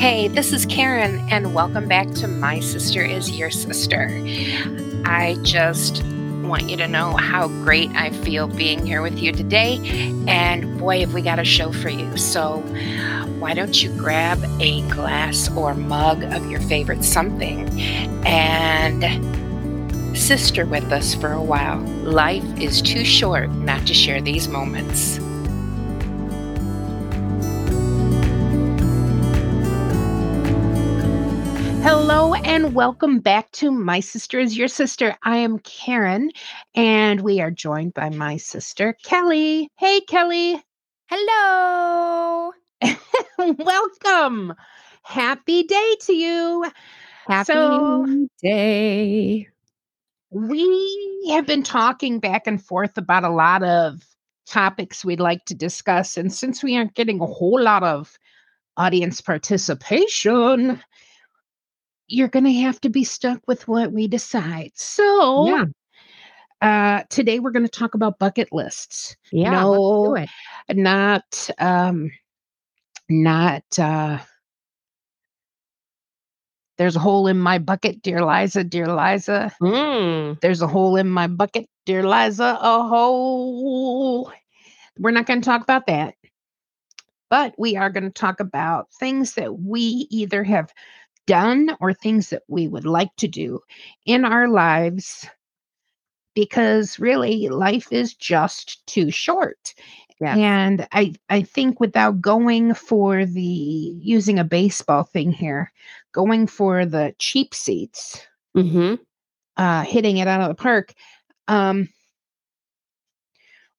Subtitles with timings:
[0.00, 4.08] Hey, this is Karen, and welcome back to My Sister is Your Sister.
[5.04, 6.02] I just
[6.42, 9.76] want you to know how great I feel being here with you today.
[10.26, 12.16] And boy, have we got a show for you.
[12.16, 12.60] So,
[13.40, 17.68] why don't you grab a glass or mug of your favorite something
[18.26, 19.04] and
[20.16, 21.78] sister with us for a while?
[22.04, 25.20] Life is too short not to share these moments.
[32.12, 35.16] Hello and welcome back to My Sister is Your Sister.
[35.22, 36.32] I am Karen
[36.74, 39.70] and we are joined by my sister, Kelly.
[39.78, 40.60] Hey, Kelly.
[41.08, 42.50] Hello.
[43.38, 44.54] welcome.
[45.04, 46.68] Happy day to you.
[47.28, 49.46] Happy so, day.
[50.30, 54.04] We have been talking back and forth about a lot of
[54.48, 56.16] topics we'd like to discuss.
[56.16, 58.18] And since we aren't getting a whole lot of
[58.76, 60.82] audience participation,
[62.10, 64.72] you're going to have to be stuck with what we decide.
[64.74, 65.64] So, yeah.
[66.62, 69.16] Uh, today we're going to talk about bucket lists.
[69.32, 70.26] Yeah, no,
[70.68, 72.10] not um,
[73.08, 74.18] not uh,
[76.80, 79.52] there's a hole in my bucket, dear Liza, dear Liza.
[79.60, 80.40] Mm.
[80.40, 84.32] There's a hole in my bucket, dear Liza, a hole.
[84.98, 86.14] We're not going to talk about that.
[87.28, 90.72] But we are going to talk about things that we either have
[91.26, 93.60] done or things that we would like to do
[94.06, 95.26] in our lives
[96.34, 99.74] because really life is just too short.
[100.20, 100.36] Yeah.
[100.36, 105.72] And I I think without going for the using a baseball thing here,
[106.12, 108.26] going for the cheap seats,
[108.56, 108.96] mm-hmm.
[109.56, 110.92] uh, hitting it out of the park,
[111.48, 111.88] um,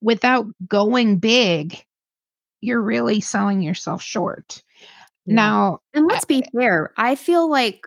[0.00, 1.84] without going big,
[2.60, 4.62] you're really selling yourself short.
[5.26, 7.86] Now, and let's be fair, I feel like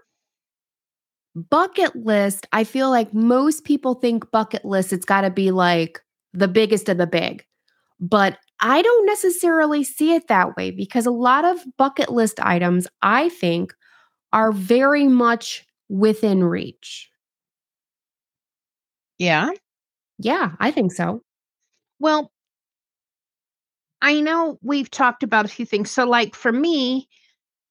[1.35, 6.01] bucket list, I feel like most people think bucket list, it's got to be like
[6.33, 7.45] the biggest of the big.
[7.99, 12.87] But I don't necessarily see it that way because a lot of bucket list items,
[13.01, 13.73] I think,
[14.33, 17.09] are very much within reach.
[19.17, 19.49] Yeah.
[20.19, 21.23] Yeah, I think so.
[21.99, 22.31] Well,
[24.01, 25.91] I know we've talked about a few things.
[25.91, 27.07] So, like for me,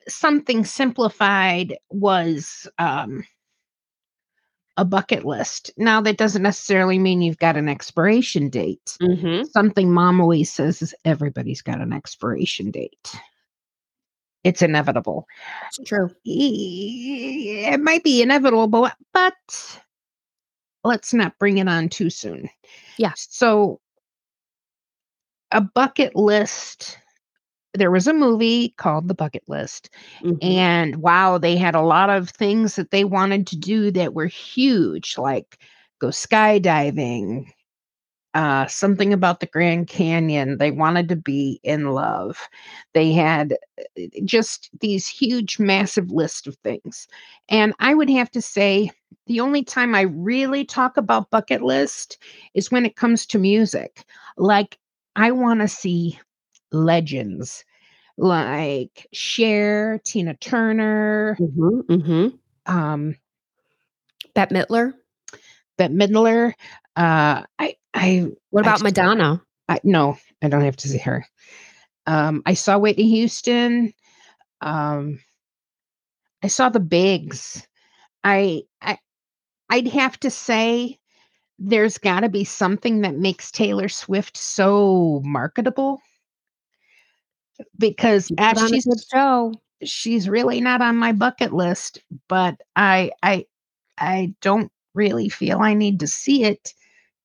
[0.08, 3.24] something simplified was um,
[4.76, 5.70] a bucket list.
[5.76, 8.96] Now, that doesn't necessarily mean you've got an expiration date.
[9.00, 9.44] Mm-hmm.
[9.44, 13.14] Something mom always says is everybody's got an expiration date.
[14.42, 15.26] It's inevitable.
[15.68, 16.10] It's true.
[16.24, 18.66] It might be inevitable,
[19.12, 19.80] but
[20.82, 22.50] let's not bring it on too soon.
[22.98, 23.12] Yeah.
[23.16, 23.80] So,
[25.50, 26.98] a bucket list
[27.74, 29.90] there was a movie called The Bucket List.
[30.22, 30.38] Mm-hmm.
[30.42, 34.26] And wow, they had a lot of things that they wanted to do that were
[34.26, 35.58] huge, like
[36.00, 37.46] go skydiving,
[38.34, 40.58] uh, something about the Grand Canyon.
[40.58, 42.48] They wanted to be in love.
[42.92, 47.06] They had uh, just these huge, massive list of things.
[47.48, 48.90] And I would have to say,
[49.26, 52.18] the only time I really talk about bucket list
[52.54, 54.04] is when it comes to music.
[54.36, 54.78] Like,
[55.16, 56.18] I want to see
[56.74, 57.64] legends
[58.16, 62.74] like Cher, Tina Turner, mm-hmm, mm-hmm.
[62.74, 63.16] um,
[64.34, 64.92] Bette Midler.
[65.76, 66.52] Bette Midler.
[66.96, 68.26] Uh, I, I.
[68.50, 69.42] What about I, Madonna?
[69.68, 71.26] I, no, I don't have to see her.
[72.06, 73.94] Um, I saw Whitney Houston.
[74.60, 75.20] Um,
[76.42, 77.66] I saw the Bigs.
[78.22, 78.98] I, I,
[79.70, 80.98] I'd have to say,
[81.58, 86.00] there's got to be something that makes Taylor Swift so marketable
[87.78, 93.46] because as she's show, she's really not on my bucket list, but I I
[93.98, 96.72] I don't really feel I need to see it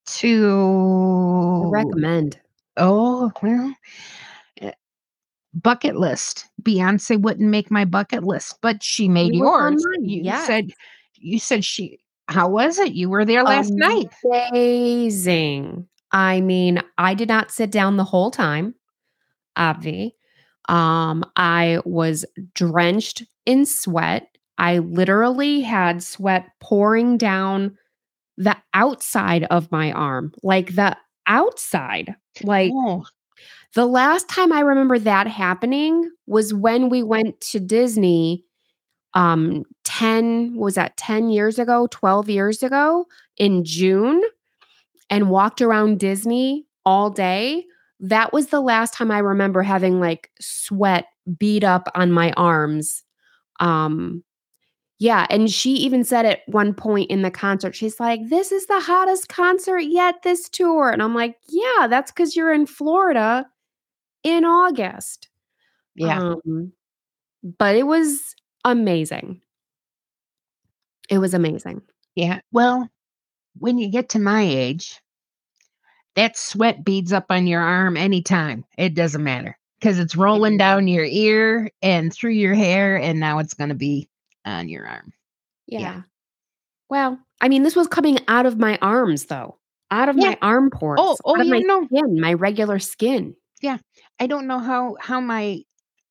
[0.05, 2.39] to recommend.
[2.77, 3.73] Oh, well,
[4.61, 4.71] eh,
[5.53, 6.45] bucket list.
[6.61, 9.85] Beyonce wouldn't make my bucket list, but she made you yours.
[10.01, 10.45] You yes.
[10.45, 10.71] said
[11.15, 12.93] you said she how was it?
[12.93, 14.09] You were there last Amazing.
[14.23, 14.49] night.
[14.51, 15.87] Amazing.
[16.11, 18.75] I mean, I did not sit down the whole time,
[19.57, 20.13] Obvi.
[20.69, 24.27] Um, I was drenched in sweat.
[24.57, 27.77] I literally had sweat pouring down
[28.37, 30.95] the outside of my arm, like the
[31.27, 32.15] outside.
[32.43, 33.05] Like oh.
[33.75, 38.45] the last time I remember that happening was when we went to Disney
[39.13, 43.05] um 10 was that 10 years ago 12 years ago
[43.37, 44.21] in june
[45.09, 47.65] and walked around disney all day
[48.01, 51.05] that was the last time I remember having like sweat
[51.37, 53.03] beat up on my arms
[53.61, 54.23] Um,
[54.99, 58.67] yeah, and she even said at one point in the concert, she's like, "This is
[58.67, 63.47] the hottest concert yet this tour." And I'm like, "Yeah, that's cuz you're in Florida
[64.23, 65.29] in August."
[65.95, 66.19] Yeah.
[66.19, 66.73] Um,
[67.59, 68.35] but it was
[68.65, 69.41] amazing.
[71.09, 71.81] It was amazing.
[72.15, 72.39] Yeah.
[72.51, 72.89] Well,
[73.59, 75.01] when you get to my age,
[76.19, 78.65] that sweat beads up on your arm anytime.
[78.77, 83.39] It doesn't matter because it's rolling down your ear and through your hair, and now
[83.39, 84.09] it's going to be
[84.45, 85.13] on your arm.
[85.67, 85.79] Yeah.
[85.79, 86.01] Yeah.
[86.89, 89.57] Well, I mean, this was coming out of my arms though.
[89.91, 90.31] Out of Yeah.
[90.31, 91.01] my arm ports.
[91.01, 91.85] Oh, oh, of my yeah, no.
[91.85, 93.33] skin, my regular skin.
[93.61, 93.77] Yeah,
[94.19, 95.61] I don't know how how my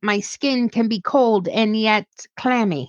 [0.00, 2.06] my skin can be cold and yet
[2.37, 2.88] clammy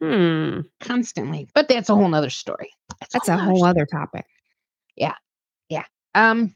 [0.00, 0.60] Hmm.
[0.80, 1.48] constantly.
[1.54, 2.70] But that's a whole nother story.
[3.12, 4.26] That's a nother whole other topic.
[6.14, 6.54] Um,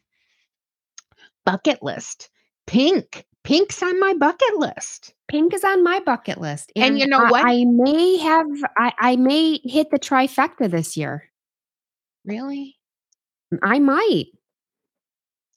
[1.44, 2.30] bucket list.
[2.66, 3.24] Pink.
[3.44, 5.12] Pink's on my bucket list.
[5.28, 6.72] Pink is on my bucket list.
[6.76, 7.44] And you know I- what?
[7.46, 8.46] I may have
[8.78, 11.30] I, I may hit the trifecta this year.
[12.24, 12.76] Really?
[13.62, 14.26] I might.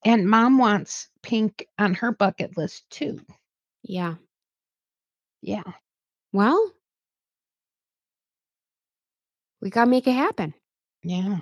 [0.05, 3.21] And mom wants pink on her bucket list too.
[3.83, 4.15] Yeah.
[5.41, 5.63] Yeah.
[6.33, 6.71] Well,
[9.61, 10.53] we gotta make it happen.
[11.03, 11.39] Yeah.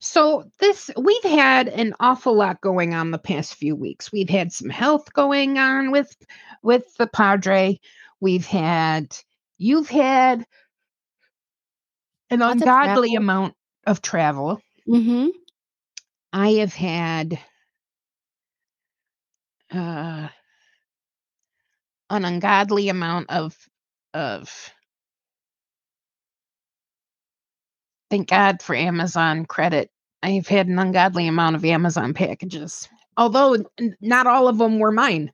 [0.00, 4.12] So this we've had an awful lot going on the past few weeks.
[4.12, 6.14] We've had some health going on with
[6.62, 7.80] with the Padre.
[8.20, 9.16] We've had
[9.58, 10.44] you've had
[12.30, 13.16] an Lots ungodly travel.
[13.16, 13.54] amount
[13.86, 14.60] of travel.
[14.88, 15.28] Mm-hmm.
[16.32, 17.38] I have had
[19.72, 20.28] uh,
[22.10, 23.56] an ungodly amount of
[24.12, 24.73] of
[28.14, 29.90] thank God for Amazon credit.
[30.22, 33.56] I've had an ungodly amount of Amazon packages, although
[34.00, 35.32] not all of them were mine.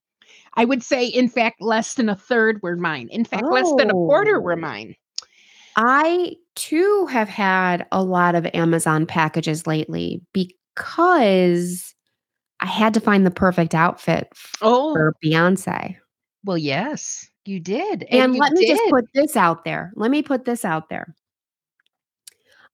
[0.55, 3.09] I would say, in fact, less than a third were mine.
[3.11, 4.56] In fact, less than a quarter were Oh.
[4.56, 4.97] mine.
[5.77, 11.94] I too have had a lot of Amazon packages lately because
[12.61, 14.29] I had to find the perfect outfit
[14.62, 15.97] Oh, for Beyonce.
[16.44, 18.05] well, yes, you did.
[18.11, 19.93] And, you let me just put this out there.
[19.94, 21.15] Let me put this out there.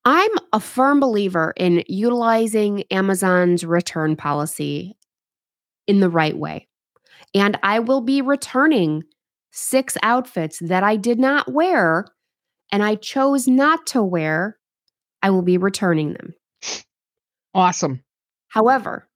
[0.06, 4.96] I'm a firm believer in utilizing Amazon's return policy
[5.88, 6.68] in the right way.
[7.34, 9.02] And I will be returning
[9.50, 12.06] six outfits that I did not wear
[12.70, 14.58] and I chose not to wear.
[15.22, 16.34] I will be returning them.
[17.52, 18.04] awesome.
[18.46, 19.08] However,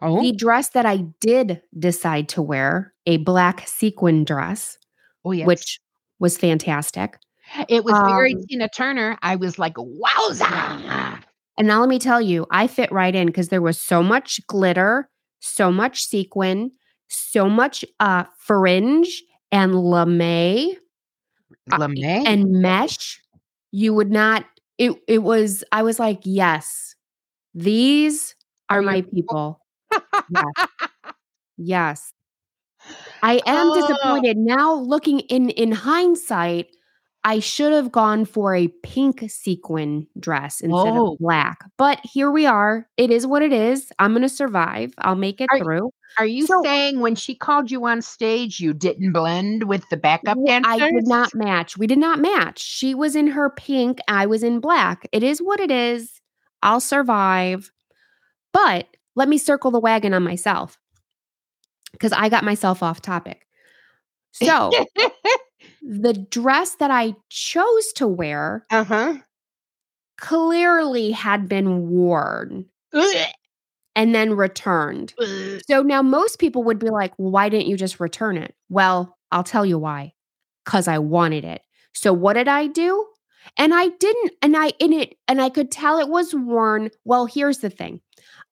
[0.00, 4.78] Oh, the dress that I did decide to wear, a black sequin dress,
[5.26, 5.46] oh yes.
[5.46, 5.80] which
[6.18, 7.18] was fantastic.
[7.68, 9.18] It was very Um, Tina Turner.
[9.22, 11.20] I was like, wowza.
[11.58, 14.40] And now let me tell you, I fit right in because there was so much
[14.46, 15.08] glitter,
[15.40, 16.72] so much sequin,
[17.08, 20.76] so much uh fringe and lame
[21.72, 21.88] uh,
[22.26, 23.20] and mesh.
[23.72, 24.44] You would not
[24.78, 26.94] it it was I was like, yes,
[27.54, 28.34] these
[28.68, 29.60] are my people.
[30.28, 30.54] Yes.
[31.58, 32.12] Yes.
[33.22, 33.74] I am Oh.
[33.74, 36.68] disappointed now looking in in hindsight.
[37.22, 41.12] I should have gone for a pink sequin dress instead Oh.
[41.12, 41.58] of black.
[41.76, 42.88] But here we are.
[42.96, 43.92] It is what it is.
[43.98, 44.94] I'm going to survive.
[44.98, 45.90] I'll make it Are- through.
[46.18, 49.96] Are you So- saying when she called you on stage, you didn't blend with the
[49.98, 50.72] backup dancers?
[50.80, 51.76] I did not match.
[51.76, 52.58] We did not match.
[52.60, 55.06] She was in her pink, I was in black.
[55.12, 56.20] It is what it is.
[56.62, 57.70] I'll survive.
[58.52, 60.78] But let me circle the wagon on myself
[61.92, 63.46] because I got myself off topic.
[64.32, 64.70] So,
[65.82, 69.14] the dress that I chose to wear uh huh.
[70.18, 72.66] clearly had been worn
[73.96, 75.14] and then returned.
[75.66, 78.54] So now most people would be like, well, why didn't you just return it?
[78.68, 80.14] Well, I'll tell you why.
[80.64, 81.62] Because I wanted it.
[81.94, 83.06] So what did I do?
[83.56, 86.90] And I didn't, and I in it, and I could tell it was worn.
[87.04, 88.00] Well, here's the thing.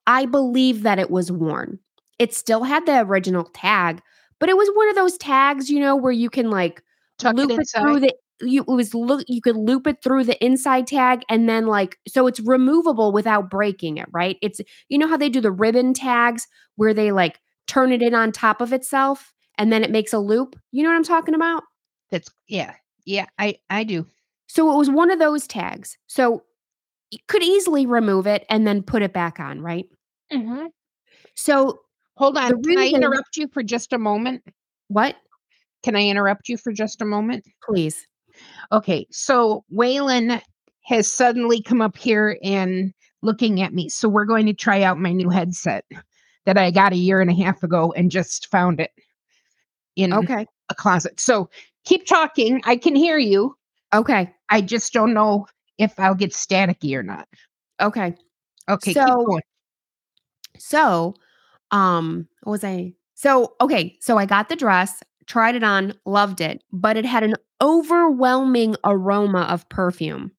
[0.06, 1.78] I believe that it was worn.
[2.18, 4.00] It still had the original tag,
[4.40, 6.82] but it was one of those tags, you know, where you can like
[7.18, 10.22] Tuck loop it it, through the you it was look you could loop it through
[10.24, 14.96] the inside tag and then like so it's removable without breaking it right it's you
[14.98, 16.46] know how they do the ribbon tags
[16.76, 20.18] where they like turn it in on top of itself and then it makes a
[20.20, 21.64] loop you know what i'm talking about
[22.10, 23.26] That's yeah, yeah.
[23.38, 24.06] I I do.
[24.46, 26.44] so it was one of those tags so
[27.10, 29.86] you could easily remove it and then put it back on right
[30.32, 30.66] Mm-hmm.
[31.34, 31.80] so
[32.18, 32.62] Hold on.
[32.62, 34.42] Can I interrupt you for just a moment?
[34.88, 35.16] what
[35.88, 37.46] Can I interrupt you for just a moment?
[37.64, 38.06] please
[38.72, 40.42] Okay, so Waylon
[40.84, 42.92] has suddenly come up here and
[43.22, 43.88] looking at me.
[43.88, 45.86] So we're going to try out my new headset
[46.44, 48.90] that I got a year and a half ago and just found it
[49.96, 51.18] in okay a closet.
[51.18, 51.48] So
[51.86, 52.60] keep talking.
[52.66, 53.56] I can hear you.
[53.94, 54.30] Okay.
[54.50, 55.46] I just don't know
[55.78, 57.26] if I'll get staticky or not.
[57.80, 58.14] Okay.
[58.68, 59.42] Okay, So- keep going.
[60.58, 61.14] So,
[61.70, 62.92] um, what was I?
[63.14, 63.96] So, okay.
[64.00, 68.74] So I got the dress, tried it on, loved it, but it had an overwhelming
[68.84, 70.32] aroma of perfume.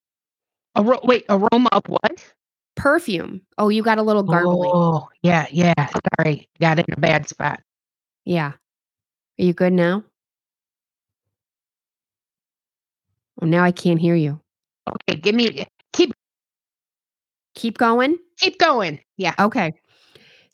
[0.75, 2.33] Aro- wait, aroma of what?
[2.75, 3.41] Perfume.
[3.57, 4.69] Oh, you got a little garbly.
[4.73, 5.89] Oh, yeah, yeah.
[6.17, 7.61] Sorry, got it in a bad spot.
[8.25, 8.51] Yeah.
[9.39, 10.03] Are you good now?
[13.41, 14.39] Oh, now I can't hear you.
[14.89, 16.13] Okay, give me keep
[17.55, 18.17] Keep going.
[18.37, 18.99] keep going.
[19.17, 19.35] Yeah.
[19.39, 19.73] Okay.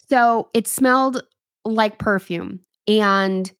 [0.10, 1.22] So it smelled
[1.64, 2.60] like perfume.
[2.88, 3.52] And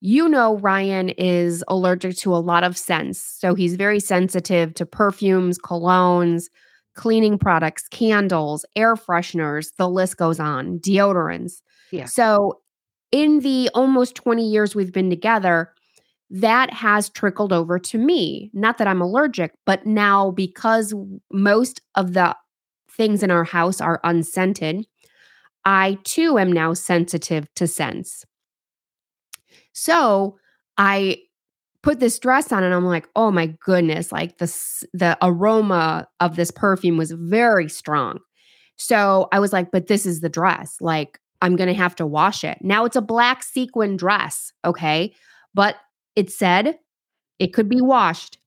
[0.00, 3.20] you know, Ryan is allergic to a lot of scents.
[3.20, 6.44] So he's very sensitive to perfumes, colognes,
[6.94, 9.68] cleaning products, candles, air fresheners.
[9.76, 11.62] The list goes on, deodorants.
[11.90, 12.06] Yeah.
[12.06, 12.60] So
[13.12, 15.72] in the almost 20 years we've been together,
[16.28, 18.50] that has trickled over to me.
[18.52, 20.92] Not that I'm allergic, but now because
[21.32, 22.36] most of the
[22.90, 24.86] things in our house are unscented,
[25.64, 28.24] I too am now sensitive to scents.
[29.76, 30.38] So
[30.78, 31.18] I
[31.82, 34.46] put this dress on and I'm like, oh my goodness, like the
[34.94, 38.18] the aroma of this perfume was very strong.
[38.76, 40.76] So I was like, but this is the dress.
[40.80, 42.56] Like I'm gonna have to wash it.
[42.62, 45.14] Now it's a black sequin dress, okay?
[45.52, 45.76] But
[46.16, 46.78] it said
[47.38, 48.38] it could be washed.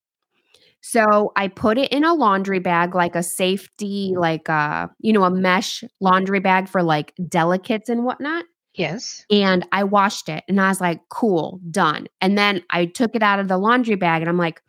[0.81, 5.25] So I put it in a laundry bag, like a safety, like a, you know,
[5.25, 8.45] a mesh laundry bag for like delicates and whatnot.
[8.79, 9.25] Yes.
[9.29, 12.07] And I washed it and I was like, cool, done.
[12.21, 14.61] And then I took it out of the laundry bag and I'm like,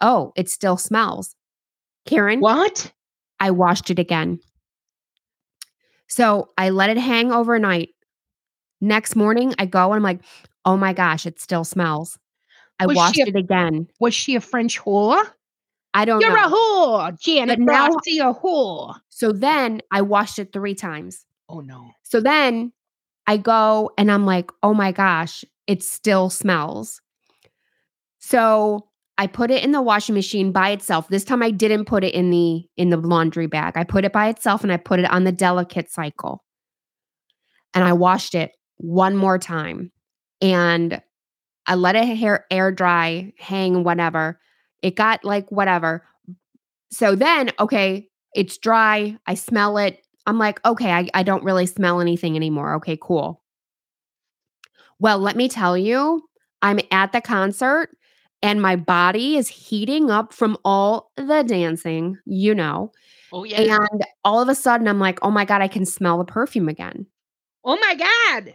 [0.00, 1.36] oh, it still smells.
[2.06, 2.90] Karen, What?
[3.40, 4.40] I washed it again.
[6.08, 7.90] So I let it hang overnight.
[8.80, 10.20] Next morning, I go and I'm like,
[10.64, 12.18] oh my gosh, it still smells.
[12.80, 13.88] I Was washed a- it again.
[14.00, 15.22] Was she a French whore?
[15.94, 16.28] I don't know.
[16.28, 16.46] You're know.
[16.46, 18.94] a whore, Janice Rossi, a whore.
[19.08, 21.24] so then I washed it three times.
[21.48, 21.90] Oh no.
[22.02, 22.72] So then
[23.28, 27.00] I go and I'm like, oh my gosh, it still smells.
[28.18, 31.08] So I put it in the washing machine by itself.
[31.08, 33.76] This time I didn't put it in the in the laundry bag.
[33.76, 36.42] I put it by itself and I put it on the delicate cycle.
[37.74, 39.92] And I washed it one more time.
[40.40, 41.02] And
[41.66, 44.40] I let it hair air dry, hang, whatever.
[44.80, 46.02] It got like whatever.
[46.90, 49.18] So then, okay, it's dry.
[49.26, 50.00] I smell it.
[50.28, 52.74] I'm like, okay, I, I don't really smell anything anymore.
[52.74, 53.42] Okay, cool.
[54.98, 56.22] Well, let me tell you,
[56.60, 57.96] I'm at the concert
[58.42, 62.92] and my body is heating up from all the dancing, you know.
[63.32, 63.78] Oh yeah.
[63.80, 66.68] And all of a sudden, I'm like, oh my God, I can smell the perfume
[66.68, 67.06] again.
[67.64, 68.54] Oh my God.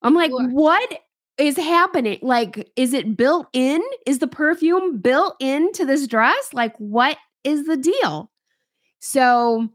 [0.00, 0.50] I'm like, What?
[0.50, 0.98] what
[1.36, 2.20] is happening?
[2.22, 3.82] Like, is it built in?
[4.06, 6.54] Is the perfume built into this dress?
[6.54, 8.30] Like, what is the deal?
[9.00, 9.68] So,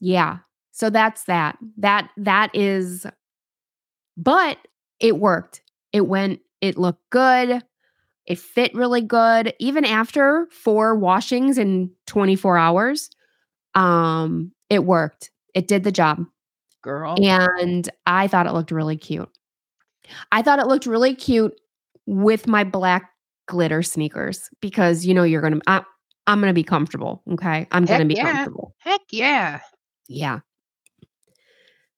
[0.00, 0.38] yeah.
[0.72, 1.58] So that's that.
[1.78, 3.06] That that is
[4.16, 4.58] but
[5.00, 5.62] it worked.
[5.92, 7.62] It went it looked good.
[8.26, 13.10] It fit really good even after four washings in 24 hours.
[13.74, 15.30] Um it worked.
[15.54, 16.24] It did the job
[16.82, 17.16] Girl.
[17.20, 19.28] and I thought it looked really cute.
[20.32, 21.54] I thought it looked really cute
[22.06, 23.10] with my black
[23.46, 25.60] glitter sneakers because you know you're gonna.
[25.66, 25.82] I,
[26.26, 27.22] I'm gonna be comfortable.
[27.32, 28.32] Okay, I'm gonna be yeah.
[28.32, 28.74] comfortable.
[28.78, 29.60] Heck yeah.
[30.08, 30.40] Yeah.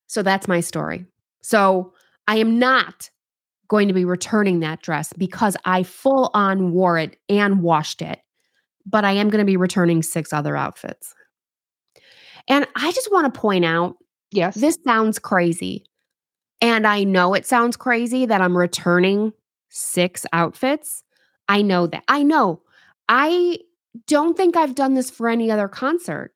[0.07, 1.07] So that's my story.
[1.43, 1.95] So
[2.27, 3.11] I am not
[3.69, 8.19] going to be returning that dress because I full on wore it and washed it,
[8.85, 11.15] but I am going to be returning six other outfits.
[12.49, 13.97] And I just want to point out
[14.33, 14.57] Yes.
[14.57, 15.85] this sounds crazy.
[16.61, 19.33] And I know it sounds crazy that I'm returning
[19.71, 21.05] six outfits.
[21.49, 22.05] I know that.
[22.09, 22.63] I know.
[23.09, 23.59] I
[24.07, 26.33] don't think I've done this for any other concert.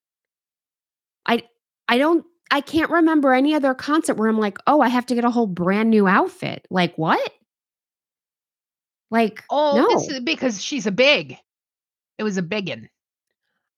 [1.88, 5.14] I don't I can't remember any other concert where I'm like, "Oh, I have to
[5.14, 7.32] get a whole brand new outfit." Like, what?
[9.10, 9.98] Like, oh, no.
[9.98, 11.36] this is because she's a big.
[12.18, 12.88] It was a biggin.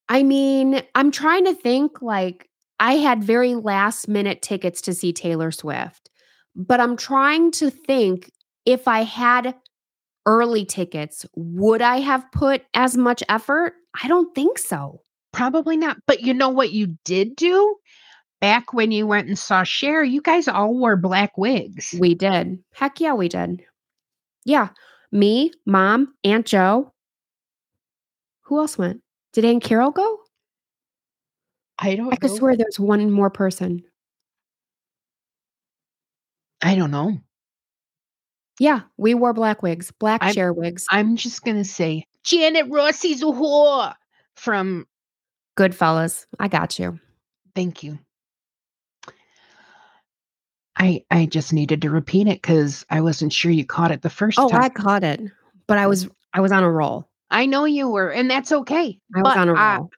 [0.09, 2.49] I mean, I'm trying to think like
[2.79, 6.11] I had very last minute tickets to see Taylor Swift,
[6.55, 8.31] but I'm trying to think
[8.65, 9.55] if I had
[10.27, 13.75] early tickets, would I have put as much effort?
[14.03, 15.03] I don't think so.
[15.33, 15.99] Probably not.
[16.07, 17.77] But you know what you did do?
[18.41, 21.95] Back when you went and saw Cher, you guys all wore black wigs.
[21.99, 22.59] We did.
[22.75, 23.63] Heck yeah, we did.
[24.45, 24.69] Yeah.
[25.11, 26.93] Me, mom, Aunt Joe.
[28.43, 29.01] Who else went?
[29.33, 30.19] Did Aunt Carol go?
[31.79, 32.37] I don't I could know.
[32.37, 33.83] swear there's one more person.
[36.63, 37.19] I don't know.
[38.59, 40.87] Yeah, we wore black wigs, black I'm- Cher wigs.
[40.91, 43.95] I'm just gonna say Janice Rossi's a whore
[44.37, 44.87] from
[45.59, 46.27] Goodfellas.
[46.39, 46.99] I got you.
[47.55, 47.99] Thank you.
[50.77, 54.11] I I just needed to repeat it because I wasn't sure you caught it the
[54.11, 54.61] first Oh, time.
[54.61, 55.21] Oh, I caught it,
[55.67, 57.09] but I was I was on a roll.
[57.31, 58.99] I know you were, and that's okay.
[59.15, 59.91] I was on a roll.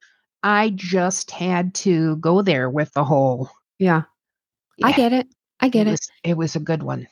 [0.42, 3.50] I just had to go there with the whole.
[3.78, 4.02] yeah,
[4.82, 5.26] I get it.
[5.60, 5.92] I get it it.
[5.92, 7.08] was, it was a good one.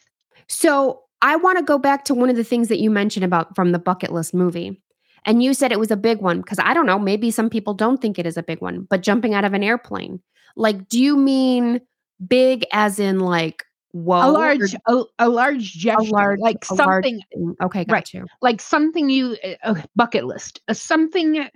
[0.49, 3.57] So I want to go back to one of the things that you mentioned about
[3.57, 4.81] from the bucket list movie.
[5.25, 7.75] And you said it was a big one because I don't know, maybe some people
[7.75, 10.21] don't think it is a big one, but jumping out of an airplane.
[10.55, 11.81] Like, do you mean
[12.27, 14.29] big as in like, whoa?
[14.29, 17.21] a large, a, a large gesture, large- like a large something.
[17.63, 18.15] Okay, got Right.
[18.15, 18.27] you.
[18.43, 21.49] like something you a bucket list, a something.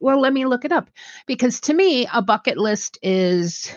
[0.00, 0.90] Well, let me look it up
[1.26, 3.70] because to me, a bucket list is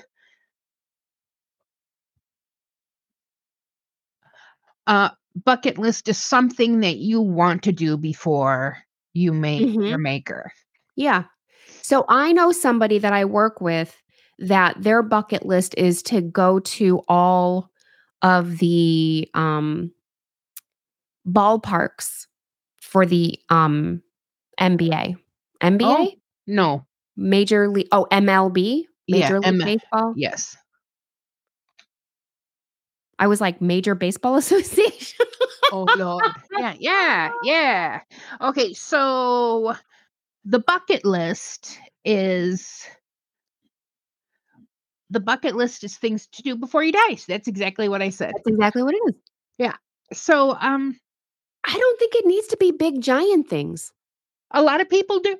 [4.87, 5.09] uh
[5.45, 8.77] bucket list is something that you want to do before
[9.13, 9.87] you make Mhm.
[9.87, 10.51] your maker.
[10.95, 11.23] Yeah.
[11.81, 13.95] So I know somebody that I work with
[14.41, 17.69] that their bucket list is to go to all
[18.21, 19.91] of the um
[21.27, 22.27] ballparks
[22.81, 24.01] for the um
[24.59, 25.15] NBA.
[25.61, 26.17] NBA?
[26.47, 28.85] No, Major League Oh, MLB?
[29.07, 30.13] Yeah, Major League M- Baseball?
[30.15, 30.55] yes.
[33.19, 35.25] I was like Major Baseball Association.
[35.71, 36.25] Oh lord.
[36.57, 37.99] yeah, yeah, yeah.
[38.41, 39.75] Okay, so
[40.43, 42.83] the bucket list is
[45.11, 47.15] the bucket list is things to do before you die.
[47.15, 48.33] So that's exactly what I said.
[48.35, 49.15] That's exactly what it is.
[49.59, 49.75] Yeah.
[50.13, 50.97] So um
[51.65, 53.91] I don't think it needs to be big giant things.
[54.51, 55.37] a lot of people do.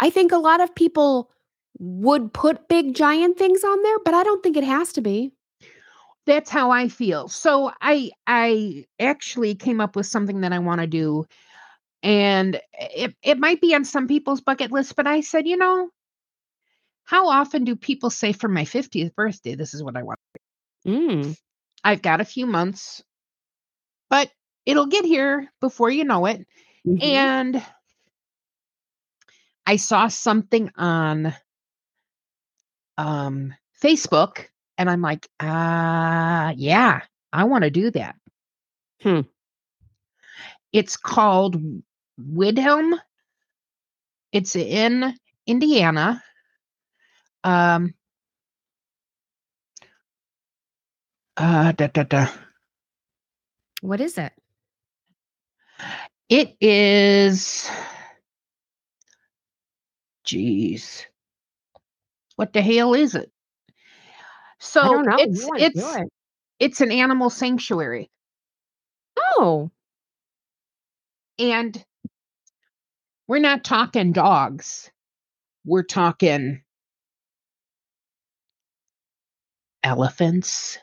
[0.00, 1.30] I think a lot of people
[1.78, 5.32] would put big giant things on there, but I don't think it has to be.
[6.26, 7.28] That's how I feel.
[7.28, 11.26] So I I actually came up with something that I want to do
[12.02, 15.90] and it it might be on some people's bucket list, but I said, you know,
[17.04, 20.18] how often do people say for my 50th birthday this is what I want?
[20.86, 21.36] Mm.
[21.84, 23.02] I've got a few months,
[24.08, 24.30] but
[24.66, 26.46] it'll get here before you know it.
[26.86, 27.02] Mhm.
[27.02, 27.66] And
[29.66, 31.34] I saw something on
[32.98, 34.46] um Facebook
[34.78, 38.16] and I'm like, uh yeah, I want to do that.
[39.02, 39.20] Hmm.
[40.72, 41.56] It's called
[42.20, 42.98] Widhelm.
[44.32, 45.14] It's in
[45.46, 46.22] Indiana.
[47.44, 47.94] Um
[51.36, 52.28] uh da, da, da.
[53.80, 54.32] What is it?
[56.28, 57.68] It is.
[60.26, 61.04] Jeez.
[62.36, 63.30] What the hell is it?
[64.60, 65.16] So I don't know.
[65.18, 66.08] it's it's it.
[66.60, 68.10] it's an animal sanctuary,
[69.18, 69.70] Oh,
[71.38, 71.84] and
[73.26, 74.90] we're not talking dogs.
[75.64, 76.62] We're talking
[79.82, 80.78] elephants,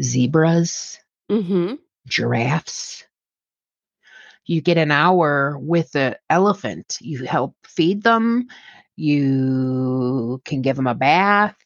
[0.00, 0.98] zebras,
[1.30, 1.74] mm-hmm.
[2.06, 3.04] giraffes.
[4.44, 6.98] You get an hour with the elephant.
[7.00, 8.46] You help feed them.
[8.96, 11.56] You can give them a bath.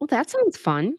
[0.00, 0.96] Well, that sounds fun.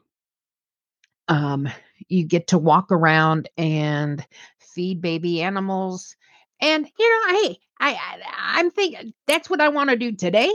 [1.28, 1.70] Um,
[2.08, 4.26] you get to walk around and
[4.60, 6.16] feed baby animals.
[6.62, 8.22] And you know, hey, I, I
[8.60, 10.52] I'm thinking that's what I want to do today.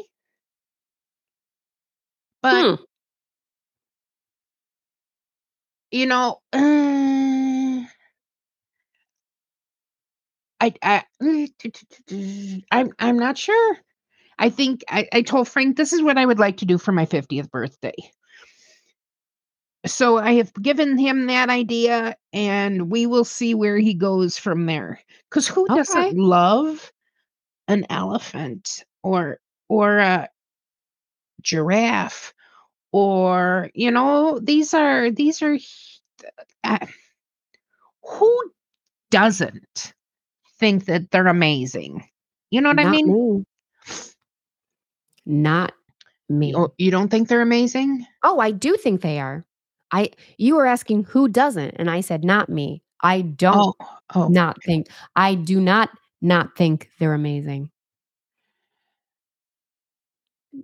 [2.44, 2.82] But Hmm.
[5.90, 6.58] you know, uh,
[10.60, 11.04] I I
[12.70, 13.78] I'm I'm not sure.
[14.38, 16.92] I think I, I told Frank this is what I would like to do for
[16.92, 17.94] my 50th birthday.
[19.86, 24.66] So I have given him that idea and we will see where he goes from
[24.66, 25.00] there.
[25.30, 25.76] Cuz who Okay.
[25.76, 26.92] doesn't love
[27.68, 30.28] an elephant or or a
[31.44, 32.34] giraffe
[32.92, 35.56] or you know these are these are
[36.64, 36.86] uh,
[38.02, 38.42] who
[39.10, 39.92] doesn't
[40.58, 42.04] think that they're amazing
[42.50, 43.44] you know what i Not mean me.
[45.26, 45.72] Not
[46.28, 46.50] me.
[46.50, 49.44] you, you don't think they're amazing Oh, I do think they are.
[49.92, 52.82] I you were asking who doesn't, and I said not me.
[53.02, 54.88] I don't oh oh not think.
[55.14, 55.90] I do not
[56.22, 57.70] not think they're amazing.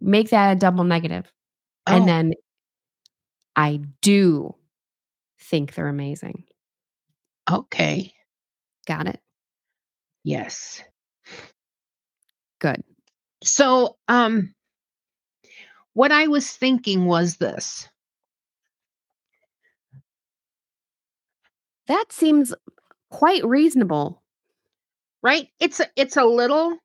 [0.00, 1.30] Make that a double negative,
[1.86, 2.34] oh, and then
[3.56, 4.54] I do
[5.40, 6.44] think they're amazing.
[7.50, 8.12] okay
[8.86, 9.20] Got it.
[10.24, 10.82] yes
[12.60, 12.82] Good.
[13.42, 14.54] so um
[15.94, 17.88] what i was thinking was this
[21.90, 22.54] that seems
[23.10, 24.22] quite reasonable.
[25.22, 25.48] Right?
[25.58, 26.78] It's a it's a little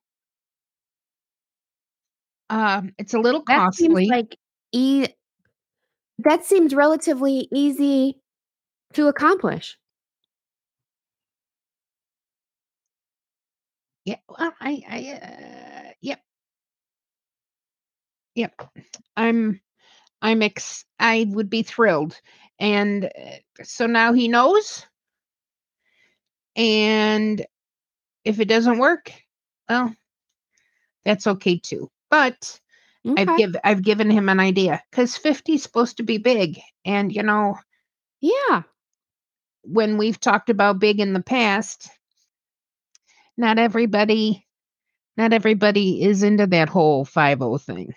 [2.50, 4.08] um, it's a little That seems costly.
[4.08, 4.36] like
[4.72, 5.06] e
[6.18, 8.18] that seems relatively easy
[8.94, 9.78] to accomplish.
[14.06, 15.20] Yeah, well, I I,
[15.88, 16.20] uh, yep.
[18.36, 18.62] Yep.
[19.16, 19.60] I'm
[20.22, 22.20] I'm ex I would be thrilled,
[22.60, 24.86] and, uh, so now he knows
[26.56, 27.44] and
[28.24, 29.12] if it doesn't work,
[29.68, 29.94] well,
[31.04, 32.60] that's okay too, but
[33.16, 37.12] I've give I've given him an idea, 'cause 50 is supposed to be big, and,
[37.14, 37.56] you know
[38.22, 38.62] Yeah.
[39.64, 41.90] when we've talked about big in the past
[43.38, 44.46] not everybody
[45.16, 47.94] not everybody is into that whole 50 thing.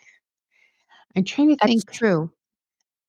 [1.15, 2.31] I'm trying to That's think true.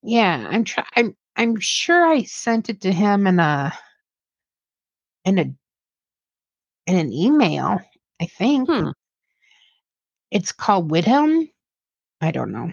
[0.03, 3.73] Yeah, I'm try I'm I'm sure I sent it to him in a
[5.25, 5.53] in a
[6.87, 7.81] in an email,
[8.21, 8.69] I think.
[8.69, 8.91] Hmm.
[10.31, 11.49] It's called Wilhelm?
[12.21, 12.73] I don't know.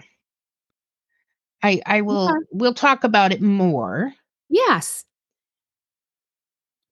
[1.62, 2.44] I I will Okay.
[2.52, 4.12] we'll talk about it more.
[4.48, 5.04] Yes.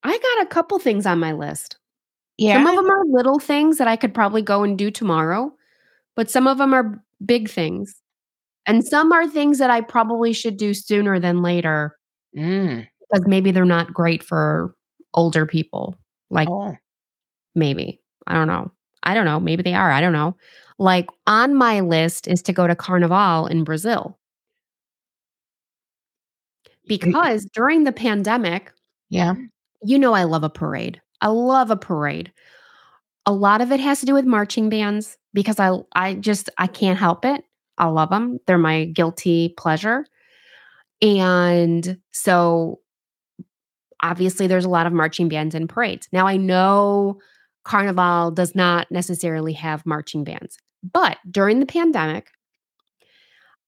[0.03, 1.77] I got a couple things on my list.
[2.37, 2.55] Yeah?
[2.55, 5.53] Some of them are little things that I could probably go and do tomorrow,
[6.15, 7.95] but some of them are big things,
[8.67, 11.97] and some are things that I probably should do sooner than later
[12.37, 12.87] Mm.
[13.11, 14.75] 'cause maybe they're not great for
[15.15, 15.95] older people,
[16.31, 16.75] like Oh.
[17.55, 18.01] maybe.
[18.27, 18.71] I don't know.
[19.03, 20.35] I don't know, maybe they are, I don't know.
[20.79, 24.17] Like, on my list is to go to Carnival in Brazil.
[26.87, 28.71] Because during the pandemic
[29.09, 29.35] Yeah.
[29.83, 31.01] you know I love a parade.
[31.21, 32.31] I love a parade.
[33.25, 36.67] A lot of it has to do with marching bands because I I just I
[36.67, 37.43] can't help it.
[37.77, 38.39] I love them.
[38.47, 40.05] They're my guilty pleasure.
[41.01, 42.79] And so
[44.01, 46.07] obviously, there's a lot of marching bands and parades.
[46.11, 47.19] Now I know
[47.67, 50.57] Carnival does not necessarily have marching bands,
[50.93, 52.31] but during the pandemic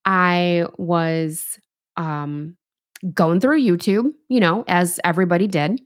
[0.05, 1.59] I was,
[1.97, 2.55] um,
[3.13, 5.81] going through YouTube, you know, as everybody did,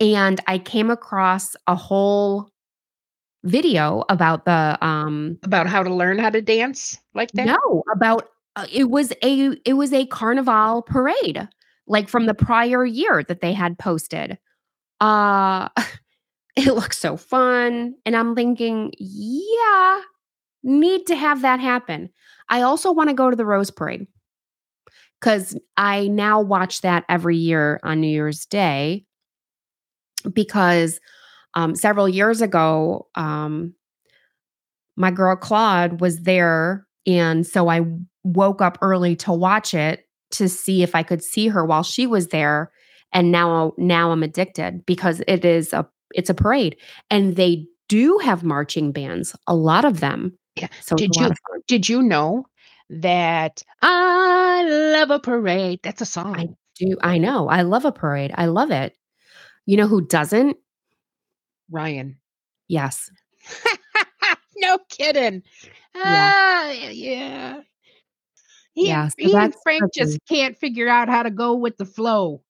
[0.00, 2.48] and I came across a whole
[3.44, 7.46] video about the, um About how to learn how to dance like that?
[7.46, 11.48] No, about uh, it was a it was a Carnival parade,
[11.86, 14.38] like, from the prior year that they had posted.
[15.00, 15.68] Uh,
[16.56, 20.00] it looks so fun, and I'm thinking, "Yeah,
[20.64, 22.10] need to have that happen."
[22.50, 24.06] I also wanna go to the Rose Parade
[25.20, 29.06] because I now watch that every year on New Year's Day
[30.32, 31.00] because,
[31.54, 33.74] um, several years ago, um
[34.96, 37.82] my girl Claude was there, and so I
[38.24, 42.06] woke up early to watch it to see if I could see her while she
[42.06, 42.72] was there,
[43.12, 46.76] and now now I'm addicted because it is a it's a parade,
[47.10, 50.36] and they do have marching bands, a lot of them.
[50.56, 50.68] Yeah.
[50.80, 51.30] So Did you
[51.66, 52.46] did you know
[52.90, 56.36] that I love a parade that's a song.
[56.38, 58.94] I do I know, I love a parade, I love it.
[59.66, 60.56] You know who doesn't?
[61.70, 62.18] Ryan.
[62.68, 63.10] Yes.
[64.58, 65.42] No kidding.
[65.94, 66.32] Yeah.
[66.34, 67.60] Ah, yeah.
[68.72, 70.00] He Yeah, so he and Frank tricky.
[70.00, 72.42] just can't figure out how to go with the flow.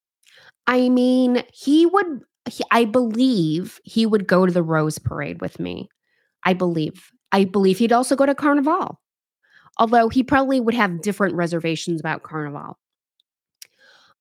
[0.67, 5.59] I mean, he would he I believe he would go to the Rose Parade with
[5.59, 5.89] me.
[6.43, 7.11] I believe.
[7.31, 8.99] I believe he'd also go to Carnival,
[9.77, 12.77] although he probably would have different reservations about Carnival.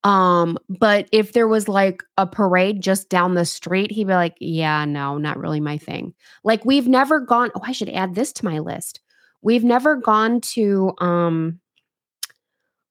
[0.04, 4.36] Um, but if there was, like, a parade just down the street, he'd be like,
[4.40, 8.32] "Yeah, no, not really my thing." Like, we've never gone oh, I should add this
[8.34, 9.00] to my list.
[9.42, 11.60] We've never gone to, um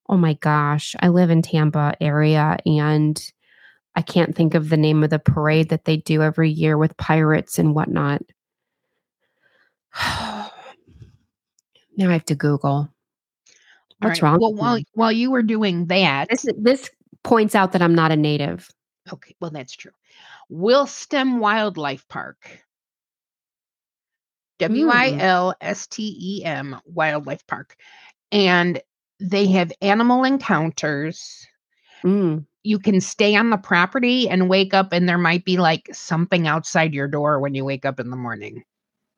[0.09, 3.21] oh my gosh, I live in Tampa area, and
[3.95, 6.97] I can't think of the name of the parade that they do every year with
[6.97, 8.21] pirates and whatnot.
[11.97, 12.89] Now I have to Google.
[13.99, 14.85] What's Alright, wrong well, while me?
[14.95, 16.89] while you were doing that This this
[17.23, 18.69] points out that I'm not a native.
[19.13, 19.93] Okay, well, that's true.
[20.51, 22.37] Wilstem Wildlife Park.
[24.59, 24.67] Hmm.
[24.67, 25.61] W-I-L-S-T-E-M
[26.85, 27.75] Wildlife Park,
[28.31, 28.81] and
[29.19, 31.47] they have animal encounters.
[32.03, 32.45] Mm.
[32.65, 36.47] You can stay on the property and wake up, and there might be, like, something
[36.47, 38.63] outside your door when you wake up in the morning.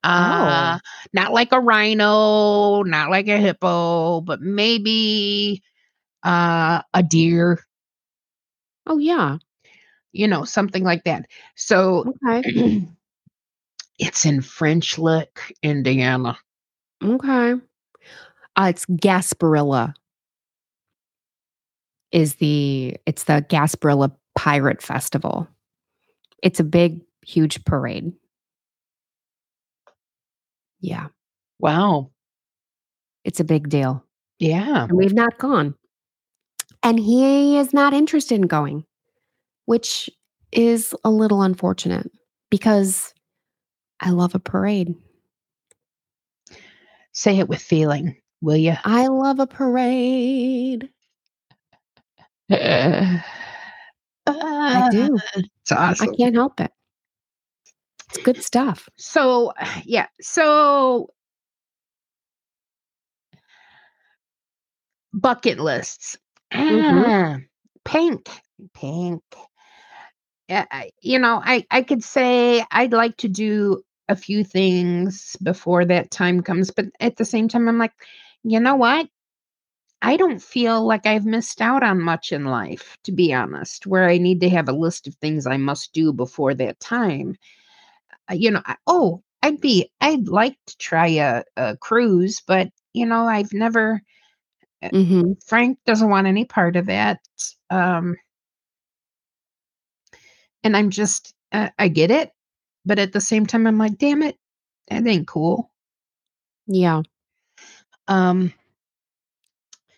[0.04, 0.80] Uh, Oh.
[1.14, 5.64] not like a rhino, not like a hippo, but maybe,
[6.24, 7.60] uh, a deer.
[8.86, 9.38] Oh, yeah.
[10.14, 11.26] You know, something like that.
[11.56, 12.44] So Okay.
[14.00, 16.38] it's in French Lick, Indiana.
[17.04, 17.54] Okay.
[18.56, 19.94] Uh, it's Gasparilla.
[22.12, 25.48] Is the it's the Gasparilla pirate festival.
[26.44, 28.14] It's a big, huge parade.
[30.80, 31.08] Yeah.
[31.60, 32.12] Wow.
[33.26, 34.06] It's a big deal.
[34.40, 34.84] Yeah.
[34.84, 35.76] And we've not gone.
[36.84, 38.86] And he is not interested in going,
[39.66, 40.10] which
[40.52, 42.10] is a little unfortunate
[42.50, 43.14] because
[44.00, 44.94] I love a parade.
[47.12, 48.76] Say it with feeling, will you?
[48.86, 50.90] I love a parade.
[52.50, 53.18] Uh,
[54.26, 55.20] I do.
[55.36, 56.10] It's awesome.
[56.10, 56.72] I can't help it.
[58.10, 58.90] It's good stuff.
[58.98, 59.54] So,
[59.86, 60.08] yeah.
[60.22, 61.10] So,
[65.14, 66.18] bucket lists.
[66.54, 67.10] Mhm.
[67.10, 67.38] Ah,
[67.84, 68.30] pink.
[68.74, 69.24] Pink.
[70.48, 70.66] Yeah,
[71.02, 76.10] you know, I I could say I'd like to do a few things before that
[76.12, 77.92] time comes, but at the same time, I'm like,
[78.44, 79.10] you know what?
[80.02, 84.08] I don't feel like I've missed out on much in life, to be honest, where
[84.10, 87.36] I need to have a list of things I must do before that time.
[88.32, 92.70] Uh, you know, I, oh, I'd be, I'd like to try a, a cruise, but
[92.94, 94.02] you know, I've never.
[94.92, 97.20] hmm Frank doesn't want any part of that.
[97.70, 98.18] Um,
[100.64, 102.32] and I'm just, uh, I get it,
[102.86, 104.38] but at the same time, I'm like, damn it,
[104.90, 105.72] that ain't cool.
[106.68, 107.02] Yeah.
[108.08, 108.54] Um,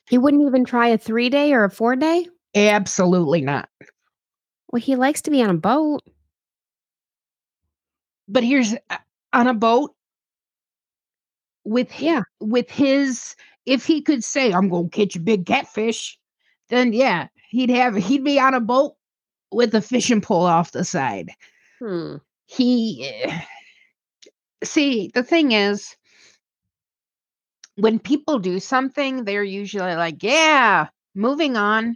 [0.10, 2.28] He wouldn't even try a three day or a four day.
[2.56, 3.70] absolutely not.
[4.72, 6.02] Well, he likes to be on a boat.
[8.28, 8.98] But here's uh,
[9.34, 9.94] on a boat
[11.64, 12.24] with him, Yeah.
[12.48, 16.18] with his if he could say I'm going to catch a big catfish,
[16.70, 18.96] then yeah, he'd have he'd be on a boat
[19.52, 21.32] with a fishing pole off the side.
[21.80, 22.16] Hmm.
[22.48, 23.42] He eh,
[24.64, 25.96] see the thing is
[27.80, 31.96] when people do something, they're usually like, yeah, moving on.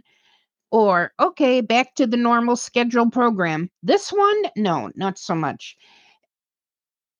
[0.70, 3.70] Or, okay, back to the normal schedule program.
[3.82, 5.76] This one, no, not so much.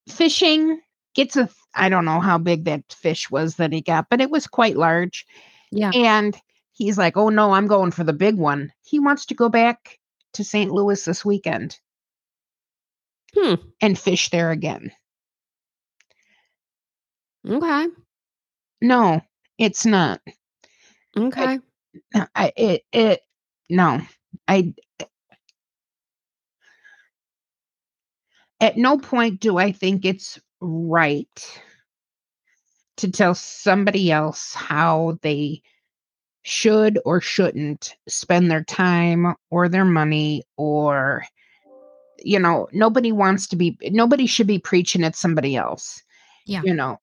[0.08, 0.80] Fishing
[1.14, 4.30] gets a, I don't know how big that fish was that he got, but it
[4.30, 5.24] was quite large.
[5.70, 5.92] Yeah.
[5.94, 6.36] And
[6.72, 8.72] he's like, oh no, I'm going for the big one.
[8.82, 9.98] He wants to go back
[10.32, 10.72] to St.
[10.72, 11.78] Louis this weekend
[13.34, 13.54] Hmm.
[13.80, 14.92] and fish there again.
[17.48, 17.86] Okay.
[18.84, 19.22] No,
[19.56, 20.20] it's not.
[21.16, 21.58] Okay.
[22.14, 23.20] No, I it it
[23.70, 24.02] no.
[24.46, 25.04] I eh
[28.60, 31.60] at no point do I think it's right
[32.98, 35.62] to tell somebody else how they
[36.42, 41.24] should or shouldn't spend their time or their money or
[42.22, 46.02] you know nobody wants to be nobody should be preaching at somebody else
[46.44, 46.60] Yeah.
[46.62, 46.98] you know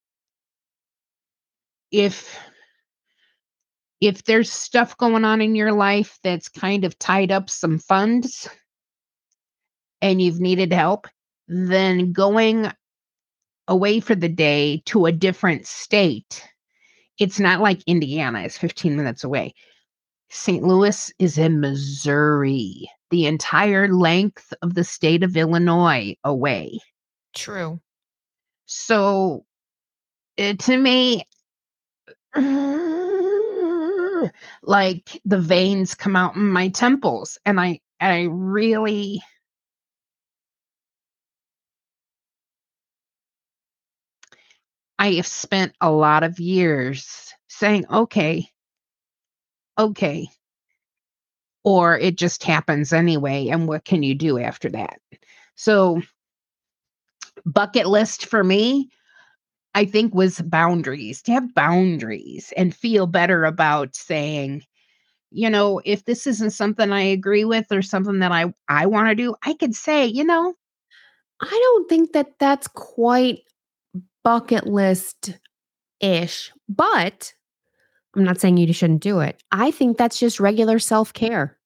[1.92, 2.38] if
[4.00, 8.50] if there's stuff going on in your life that's kind of tied up some funds
[10.02, 11.08] and you've needed help,
[11.48, 12.72] then going
[13.68, 16.44] away for the day to a different state,
[17.20, 19.54] it's not like Indiana is 15 minutes away.
[20.32, 20.64] St.
[20.64, 26.80] Louis is in Missouri, the entire length of the state of Illinois away.
[27.36, 27.80] True.
[28.66, 29.46] So
[30.40, 31.24] uh, to me,
[34.64, 39.22] like the veins come out in my temples, and I I really
[44.98, 48.50] I have spent a lot of years saying, okay,
[49.78, 50.28] okay,
[51.64, 55.00] or it just happens anyway, and what can you do after that?
[55.56, 56.02] So,
[57.46, 58.90] bucket list for me,
[59.76, 64.64] I think was boundaries, to have boundaries and feel better about saying,
[65.32, 69.10] you know, if this isn't something I agree with or something that I I want
[69.10, 70.54] to do, I could say, you know,
[71.42, 73.40] I don't think that that's quite
[74.24, 75.40] bucket list
[76.02, 77.34] ish, but
[78.16, 79.42] I'm not saying you shouldn't do it.
[79.52, 81.58] I think that's just regular self care.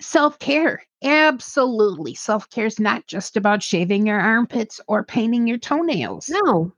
[0.00, 0.82] self-care.
[1.02, 2.14] Absolutely.
[2.14, 6.28] Self-care is not just about shaving your armpits or painting your toenails.
[6.30, 6.72] No.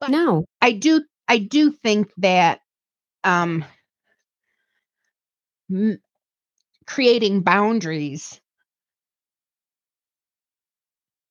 [0.00, 0.46] But- no.
[0.60, 2.60] I do I do think that
[3.24, 3.64] um
[5.70, 6.02] m-
[6.86, 8.40] creating boundaries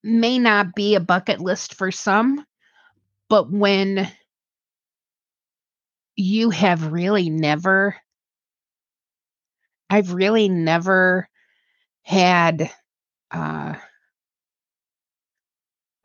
[0.03, 2.45] may not be a bucket list for some
[3.29, 4.11] but when
[6.17, 7.95] you have really never
[9.89, 11.27] I've really never
[12.03, 12.71] had
[13.31, 13.75] uh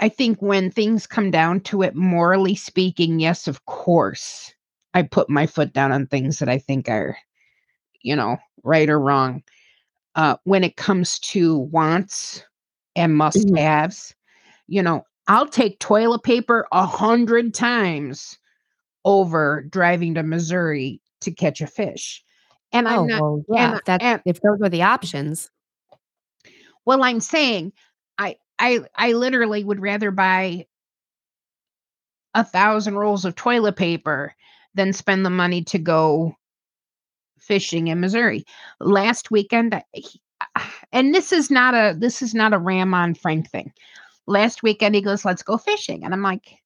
[0.04, 4.52] I think when things come down to it, morally speaking, yes, of course,
[4.92, 7.16] I put my foot down on things that I think are,
[8.02, 9.42] you know, right or wrong.
[10.14, 12.44] uh, when it comes to wants
[12.94, 13.16] and Mhm.
[13.16, 14.14] must haves.
[14.66, 18.38] You know, I'll take toilet paper a hundred times
[19.06, 22.22] over driving to Missouri to catch a fish.
[22.72, 25.50] And Oh, I'm not, well, yeah, and, that and if those were the options.
[26.84, 27.72] well, I'm saying
[28.18, 30.66] I, I, I literally would rather buy
[32.34, 34.34] a thousand rolls of toilet paper
[34.74, 36.36] than spend the money to go
[37.38, 38.44] fishing in Missouri.
[38.80, 39.80] Last weekend,
[40.92, 43.72] and this is not a this is not a ram on Frank thing.
[44.26, 46.58] Last weekend, he goes, "Let's go fishing," and I'm like,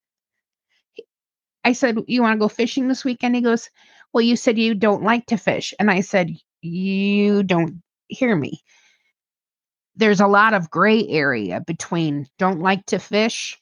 [1.63, 3.69] I said, "You want to go fishing this weekend?" He goes,
[4.13, 8.61] "Well, you said you don't like to fish," and I said, "You don't hear me."
[9.99, 13.59] There's a lot of gray area between don't like to fish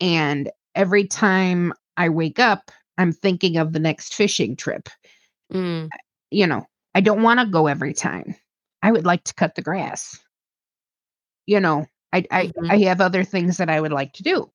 [0.00, 4.88] and every time I wake up, I'm thinking of the next fishing trip.
[5.52, 5.88] Mm,
[6.30, 8.34] You know, I don't want to go every time.
[8.82, 10.18] I would like to cut the grass.
[11.46, 12.70] You know, I I, Mhm.
[12.70, 14.50] I have other things that I would like to do.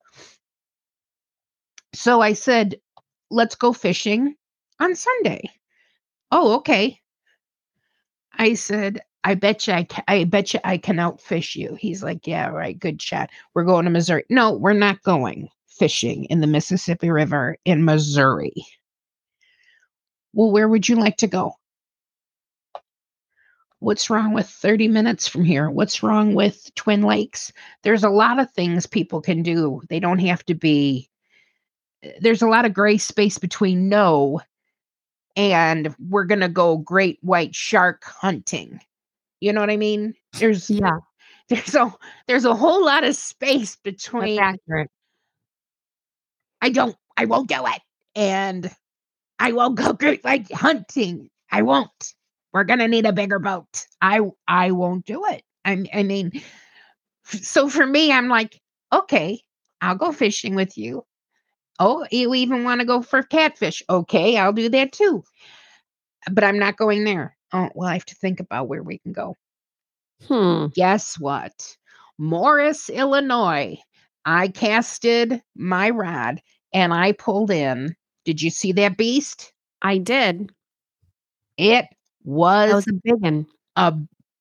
[1.94, 2.82] So I said,
[3.30, 4.36] let's go fishing
[4.80, 5.52] on Sunday.
[6.32, 7.02] Oh, okay.
[8.34, 11.75] I said, I bet you I, ca- I bet you I can outfish you.
[11.79, 13.29] He's like, yeah, right, good chat.
[13.53, 14.25] We're going to Missouri.
[14.29, 18.53] No, we're not going fishing in the Mississippi River in Missouri.
[20.34, 21.53] Well, where would you like to go?
[23.79, 25.69] What's wrong with 30 minutes from here?
[25.69, 27.53] What's wrong with Twin Lakes?
[27.84, 29.82] There's a lot of things people can do.
[29.89, 31.10] They don't have to be,
[32.21, 34.41] there's a lot of gray space between no
[35.36, 38.79] and we're going to go great white shark hunting.
[39.41, 40.13] You know what I mean?
[40.39, 40.97] There's yeah,
[41.49, 41.93] there's a
[42.28, 44.89] there's a whole lot of space between accurate.
[46.62, 47.82] I don't I won't do it
[48.15, 48.69] and
[49.39, 51.30] I won't go great white hunting.
[51.52, 52.15] I won't.
[52.54, 53.88] We're gonna need a bigger boat.
[54.02, 55.43] I I won't do it.
[55.65, 56.34] I I mean,
[57.25, 58.60] so for me, I'm like,
[58.93, 59.41] okay,
[59.82, 61.06] I'll go fishing with you.
[61.80, 63.84] Oh, you even want to go for catfish?
[63.89, 65.23] Okay, I'll do that too.
[66.32, 67.36] But I'm not going there.
[67.53, 69.35] Oh, well, I have to think about where we can go.
[70.27, 70.67] Hmm.
[70.75, 71.77] Guess what?
[72.17, 73.77] Morris, Illinois.
[74.25, 76.41] I casted my rod
[76.73, 77.95] and I pulled in.
[78.25, 79.53] Did you see that beast?
[79.81, 80.51] I did.
[81.57, 81.85] It
[82.23, 83.47] was was a big one.
[83.75, 83.95] a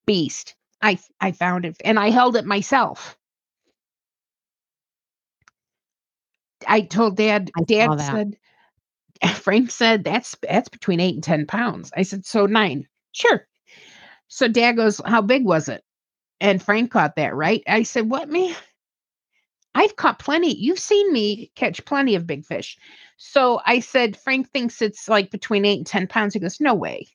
[0.07, 0.55] beast.
[0.83, 3.17] I I found it and I held it myself.
[6.67, 7.51] I told Dad.
[7.57, 8.37] I Dad said,
[9.37, 11.91] Frank said that's that's between eight and ten pounds.
[11.97, 12.87] I said so nine.
[13.19, 13.47] Sure.
[14.29, 15.83] So Dad goes, how big was it?
[16.41, 17.63] And Frank caught that right.
[17.67, 18.55] I said, what me?
[19.75, 20.57] I've caught plenty.
[20.57, 22.77] You've seen me catch plenty of big fish.
[23.17, 26.35] So I said, Frank thinks it's like between eight and ten pounds.
[26.35, 27.09] He goes, no way.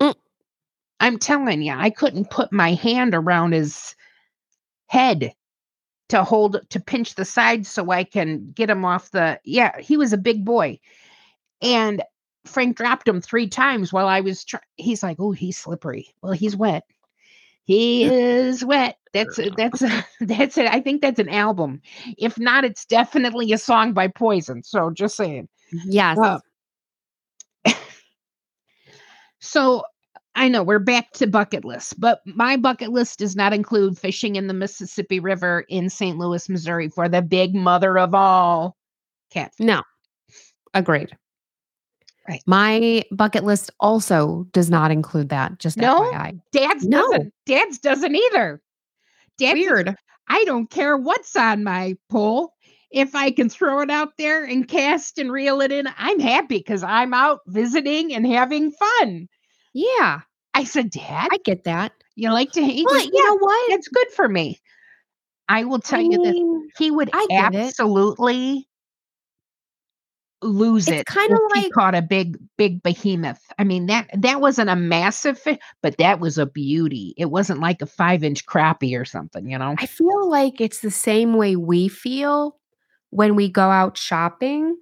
[0.00, 0.14] Mm.
[1.00, 3.94] I'm telling you, I couldn't put my hand around his
[4.86, 5.32] head
[6.08, 9.96] to hold to pinch the sides so I can get him off the yeah, he
[9.96, 10.78] was a big boy.
[11.62, 12.02] And
[12.44, 16.32] Frank dropped him three times while I was try- he's like, "Oh, he's slippery." Well,
[16.32, 16.84] he's wet.
[17.64, 18.98] He is wet.
[19.14, 19.82] That's that's
[20.20, 20.66] that's it.
[20.66, 21.80] I think that's an album.
[22.18, 24.62] If not, it's definitely a song by Poison.
[24.62, 25.48] So just saying.
[25.86, 26.18] Yes.
[26.18, 26.38] Uh,
[29.40, 29.82] So
[30.34, 34.36] I know we're back to bucket list, but my bucket list does not include fishing
[34.36, 36.16] in the Mississippi River in St.
[36.18, 38.76] Louis, Missouri for the big mother of all
[39.30, 39.64] catfish.
[39.66, 39.82] no.
[40.72, 41.16] Agreed.
[42.28, 42.42] Right.
[42.46, 45.58] My bucket list also does not include that.
[45.58, 46.10] Just No?
[46.12, 46.40] FYI.
[46.52, 47.02] Dad's No.
[47.12, 47.34] doesn't.
[47.46, 48.62] Dad's doesn't either.
[49.38, 49.96] Dad's is- Weird.
[50.28, 52.54] I don't care what's on my pole.
[52.90, 56.58] If I can throw it out there and cast and reel it in, I'm happy
[56.58, 59.28] because I'm out visiting and having fun.
[59.74, 60.20] Yeah,
[60.54, 61.92] I said, Dad, I get that.
[62.14, 63.72] you like to he Well, goes, you yeah, know what?
[63.72, 64.60] it's good for me.
[65.48, 66.72] I will tell I you this.
[66.78, 67.74] he would I get it.
[70.44, 74.08] Lose It's it kinda if he like- caught a big big behemoth i mean that
[74.16, 78.22] that wasn't a massive fish but that was a beauty it wasn't like a five
[78.22, 82.56] inch crappie or something you know I feel like it's the same way we feel
[83.10, 84.76] when we go out shopping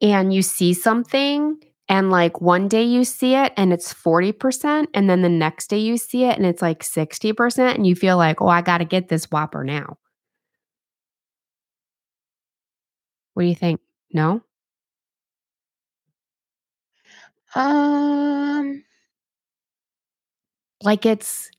[0.00, 1.58] and you see something
[1.88, 5.78] and like one day you see it and it's 40% and then the next day
[5.78, 8.84] you see it and it's like 60% and you feel like, "Oh, I got to
[8.84, 9.98] get this whopper now."
[13.34, 13.80] What do you think?
[14.12, 14.42] No?
[17.54, 18.82] Um
[20.82, 21.50] Like it's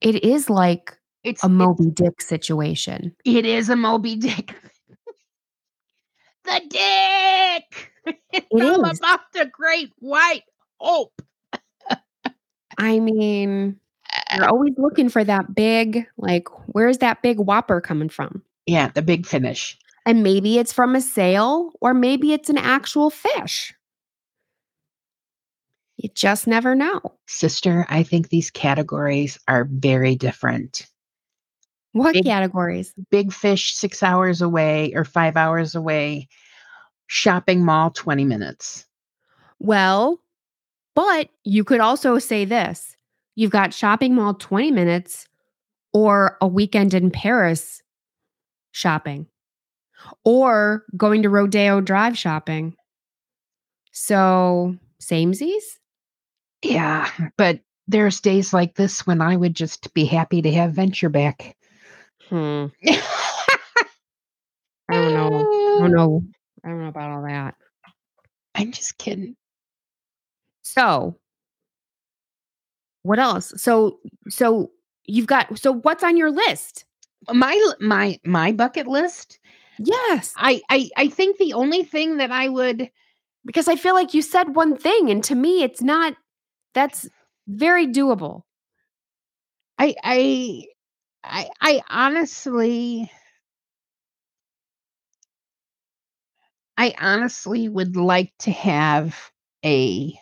[0.00, 3.14] it is like it's a Moby Dick situation.
[3.24, 4.54] it is a moby dick
[6.44, 7.92] the dick
[8.32, 8.98] it's It all is.
[8.98, 10.44] about the great white
[10.80, 11.20] hope
[12.78, 13.80] I mean,
[14.34, 18.42] You're always looking for that big, like, where's that big whopper coming from?
[18.66, 19.78] Yeah, the big finish.
[20.04, 23.74] And maybe it's from a sale or maybe it's an actual fish.
[25.96, 27.00] You just never know.
[27.26, 30.86] Sister, I think these categories are very different.
[31.92, 32.92] What Big- categories?
[33.10, 36.28] Big fish, six hours away or five hours away.
[37.06, 38.84] Shopping mall, 20 minutes.
[39.58, 40.20] Well,
[40.94, 42.96] but you could also say this
[43.34, 45.28] you've got shopping mall 20 minutes
[45.92, 47.82] or a weekend in Paris
[48.72, 49.26] shopping
[50.24, 52.74] or going to Rodeo Drive shopping.
[53.92, 55.62] So, samesies?
[56.70, 61.08] Yeah, but there's days like this when I would just be happy to have venture
[61.08, 61.56] back.
[62.28, 62.66] Hmm.
[62.86, 62.98] I
[64.90, 65.28] don't know.
[65.78, 66.22] I don't know.
[66.64, 67.54] I don't know about all that.
[68.54, 69.36] I'm just kidding.
[70.62, 71.16] So,
[73.02, 73.52] what else?
[73.56, 74.72] So, so
[75.04, 75.58] you've got.
[75.58, 76.84] So, what's on your list?
[77.32, 79.38] My my my bucket list.
[79.78, 82.90] Yes, I I I think the only thing that I would
[83.44, 86.16] because I feel like you said one thing, and to me, it's not.
[86.76, 87.08] That's
[87.48, 88.42] very doable.
[89.78, 90.64] I I
[91.24, 93.10] I I honestly
[96.78, 99.30] I honestly would like to have
[99.64, 100.18] a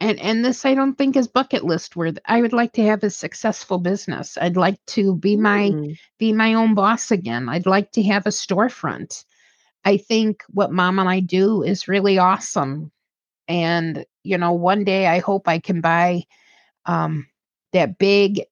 [0.00, 2.18] and and this I don't think is bucket list worth.
[2.26, 4.36] I would like to have a successful business.
[4.40, 5.98] I'd like to be my Mm.
[6.18, 7.48] be my own boss again.
[7.48, 9.24] I'd like to have a storefront.
[9.84, 12.92] I think what mom and I do is really awesome.
[13.48, 16.24] And, you know, one day I hope I can buy
[16.86, 17.26] um,
[17.72, 18.42] that big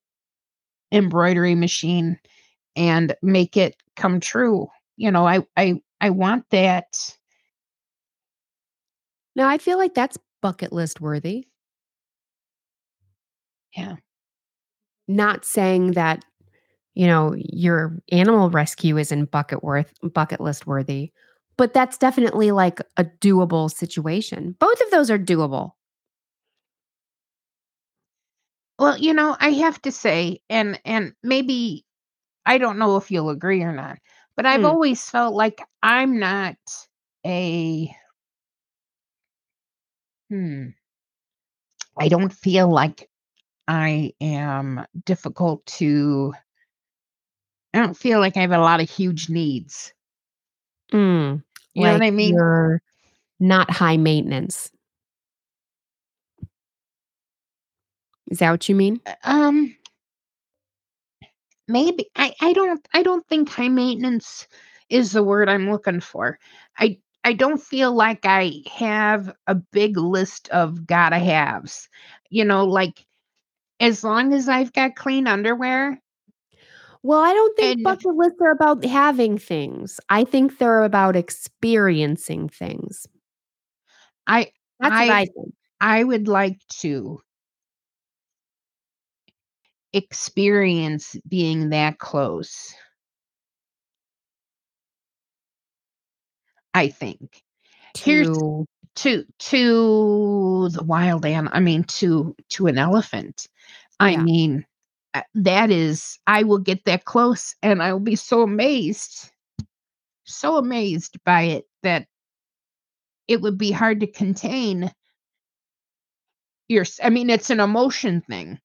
[0.92, 2.18] embroidery machine
[2.76, 4.68] and make it come true.
[4.96, 7.16] You know, I I I want that.
[9.34, 11.46] Now, I feel like that's bucket list worthy.
[13.76, 13.96] Yeah.
[15.08, 16.24] Not saying that
[16.94, 21.12] you know your animal rescue isn't bucket worth bucket list worthy,
[21.62, 24.56] but that's definitely like a doable situation.
[24.58, 25.74] Both of those are doable.
[28.80, 31.84] Well, you know, I have to say, and and maybe
[32.44, 33.98] I don't know if you'll agree or not,
[34.34, 34.64] but I've Hmm.
[34.64, 36.56] always felt like I'm not
[37.24, 37.94] a
[40.30, 40.74] hmm.
[41.96, 43.08] I don't feel like
[43.68, 46.34] I am difficult to
[47.72, 49.92] I don't feel like I have a lot of huge needs.
[50.92, 51.42] Mm,
[51.74, 52.44] You know what I mean?
[52.44, 52.82] You're
[53.40, 54.70] not high maintenance.
[58.28, 59.00] Is that what you mean?
[59.24, 59.76] Um
[61.68, 64.46] maybe I I don't I don't think high maintenance
[64.90, 66.38] is the word I'm looking for.
[66.78, 71.88] I I don't feel like I have a big list of gotta haves.
[72.30, 73.04] You know, like
[73.80, 76.01] as long as I've got clean underwear,
[77.04, 79.98] Well, I don't think And- bucket lists are about having things.
[80.08, 83.06] I think they're about experiencing things.
[84.26, 85.54] I That's what I- I think.
[85.80, 87.20] I would like to
[89.92, 92.74] experience being that close.
[96.74, 97.42] I think.
[97.96, 103.48] Here's- To to to the wild animal i mean to to an elephant
[104.00, 104.66] i mean
[105.34, 109.30] that is i will get that close and i'll be so amazed
[110.24, 112.06] so amazed by it that
[113.28, 114.90] it would be hard to contain
[116.68, 118.58] your I mean it's an emotion thing.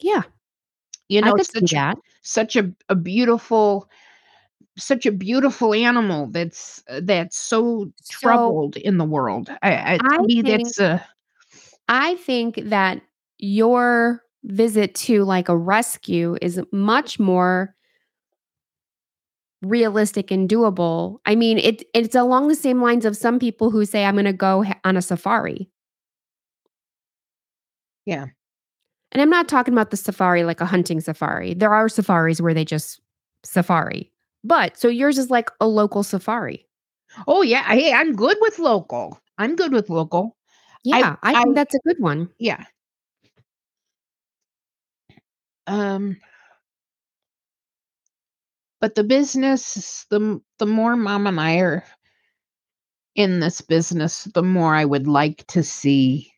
[0.00, 0.22] Yeah,
[1.08, 1.98] you I know could it's see such, a- that.
[2.22, 3.88] such a, a beautiful
[4.78, 9.50] such a beautiful animal that's uh, that's so So- troubled in the world.
[9.62, 11.04] I, I, I me think- that's a
[11.88, 13.00] I think that
[13.38, 17.74] your visit to like a rescue is much more
[19.62, 21.18] realistic and doable.
[21.26, 24.24] I mean, it it's along the same lines of some people who say I'm going
[24.24, 25.68] to go on a safari.
[28.06, 28.26] Yeah.
[29.12, 31.54] And I'm not talking about the safari like a hunting safari.
[31.54, 33.00] There are safaris where they just
[33.44, 34.10] safari.
[34.44, 36.66] But so yours is like a local safari.
[37.26, 39.20] Oh yeah, hey, I'm good with local.
[39.38, 40.36] I'm good with local.
[40.84, 42.30] Yeah, I, think I- that's a good one.
[42.38, 42.64] Yeah.
[45.70, 46.18] Um
[48.80, 51.84] but the business the the more mom and I are
[53.14, 56.32] in this business, the more I would like to see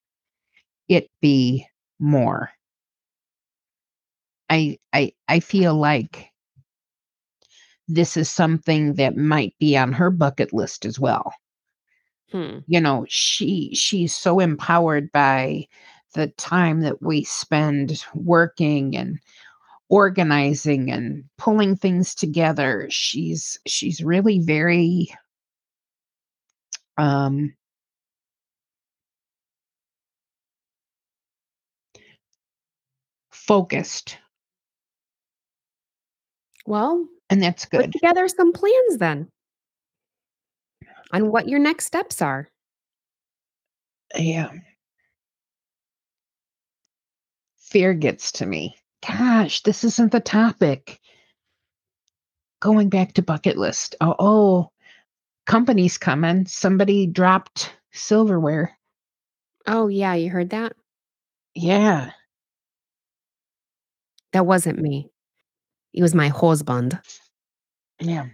[0.89, 1.66] it be
[2.01, 2.51] more.
[4.51, 6.30] I I I feel like
[7.89, 11.33] this is something that might be on her bucket list as well.
[12.33, 12.61] Hmm.
[12.66, 15.66] you know she she's so empowered by
[16.13, 19.19] the time that we spend working and
[19.89, 22.87] organizing and pulling things together.
[22.91, 25.15] She's she's really very
[26.99, 27.55] um
[33.31, 34.19] focused
[36.67, 37.93] Well, and that's put good.
[37.93, 39.29] together some plans then
[41.13, 42.49] on what your next steps are.
[44.17, 44.51] Yeah.
[47.73, 48.77] Fear gets to me.
[49.01, 51.01] Gosh, this isn't the topic.
[52.61, 53.97] Going back to bucket list.
[53.99, 54.70] Oh, oh
[55.47, 56.45] company's coming.
[56.45, 58.77] Somebody dropped silverware.
[59.66, 60.75] Oh, yeah, you heard that?
[61.55, 62.11] Yeah.
[64.35, 65.11] That wasn't me.
[65.95, 67.01] It was my husband.
[68.01, 68.27] Yeah.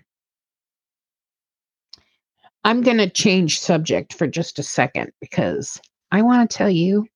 [2.64, 5.80] I'm going to change subject for just a second because
[6.10, 7.06] I want to tell you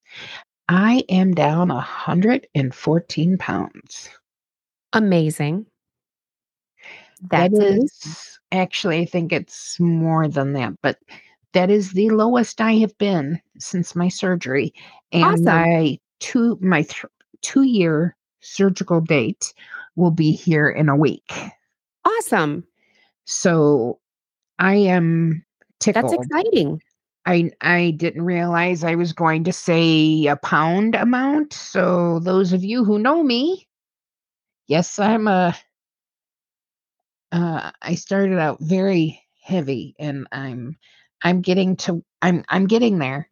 [0.72, 4.08] I am down 114 pounds.
[4.94, 5.66] Amazing.
[7.30, 10.98] That That's actually, I think it's more than that, but
[11.52, 14.72] that is the lowest I have been since my surgery.
[15.12, 15.44] And Awesome.
[15.44, 17.04] my two my th-
[17.42, 19.52] two year surgical date
[19.96, 21.32] will be here in a week.
[22.06, 22.64] Awesome.
[23.26, 23.98] So
[24.58, 25.44] I am
[25.80, 26.12] tickled.
[26.12, 26.80] That's exciting.
[27.26, 31.52] I I didn't realize I was going to say a pound amount.
[31.52, 33.68] So those of you who know me,
[34.66, 35.54] yes, I'm a
[37.32, 40.76] uh I started out very heavy and I'm
[41.22, 43.28] I'm getting to I'm I'm getting there.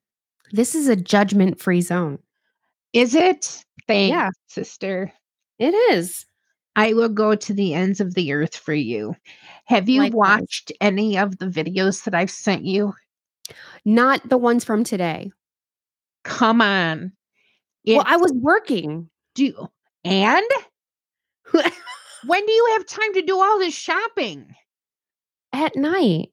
[0.53, 2.19] This is a judgment free zone.
[2.93, 3.65] Is it?
[3.87, 4.31] Thanks, Yeah.
[4.49, 5.13] sister.
[5.59, 6.27] It is.
[6.77, 9.15] I will go to the ends of the earth for you.
[9.67, 10.39] Have you Likewise.
[10.41, 12.95] watched any of the videos that I've sent you?
[13.85, 15.31] Not the ones from today.
[16.25, 17.13] Come on.
[17.87, 19.09] well, I was working.
[19.35, 19.69] do
[20.05, 20.47] and
[21.53, 24.55] when do you have time to do all this shopping?
[25.53, 26.31] At night.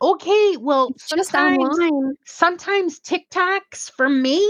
[0.00, 2.14] Okay, well, It's just sometimes online.
[2.26, 4.46] sometimes TikToks for me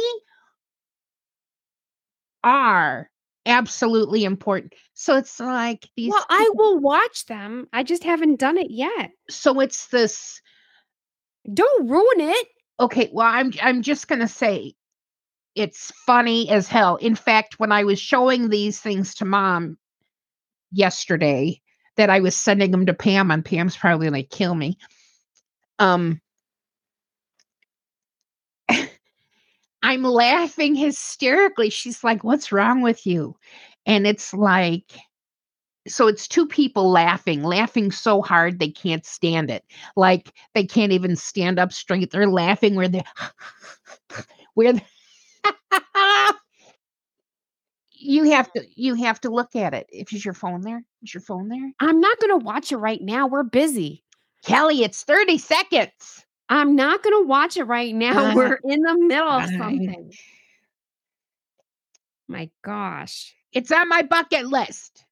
[2.45, 3.11] are
[3.47, 4.75] absolutely important.
[4.95, 7.67] So it's like these Well, I will watch them.
[7.73, 9.11] I just haven't done it yet.
[9.31, 10.41] so it's this
[11.53, 12.49] Don't ruin it.
[12.81, 14.75] okay, well I'm I'm just to say
[15.55, 16.97] it's funny as hell.
[16.97, 19.79] In fact, when I was showing these things to mom
[20.71, 21.61] yesterday
[21.97, 24.77] that I was sending them to Pam and Pam's probably to kill me.
[25.79, 26.21] Um
[29.83, 31.71] I'm laughing hysterically.
[31.71, 33.37] She's like, "What's wrong with you?"
[33.87, 34.93] And it's like
[35.87, 39.65] so it's two people laughing, laughing so hard they can't stand it.
[39.97, 42.11] Like they can't even stand up straight.
[42.11, 43.05] They're laughing where they
[44.55, 44.87] where they-
[47.93, 49.87] you have to you have to look at it.
[49.91, 50.85] If is your phone there?
[51.03, 51.73] Is your phone there?
[51.81, 53.27] I'm not going to watch it right now.
[53.27, 54.03] We're busy.
[54.45, 56.25] Kelly, it's 30 seconds.
[56.49, 58.31] I'm not going to watch it right now.
[58.31, 60.13] Uh, We're in the middle of something.
[62.29, 63.35] My gosh.
[63.53, 65.06] It's on my bucket list.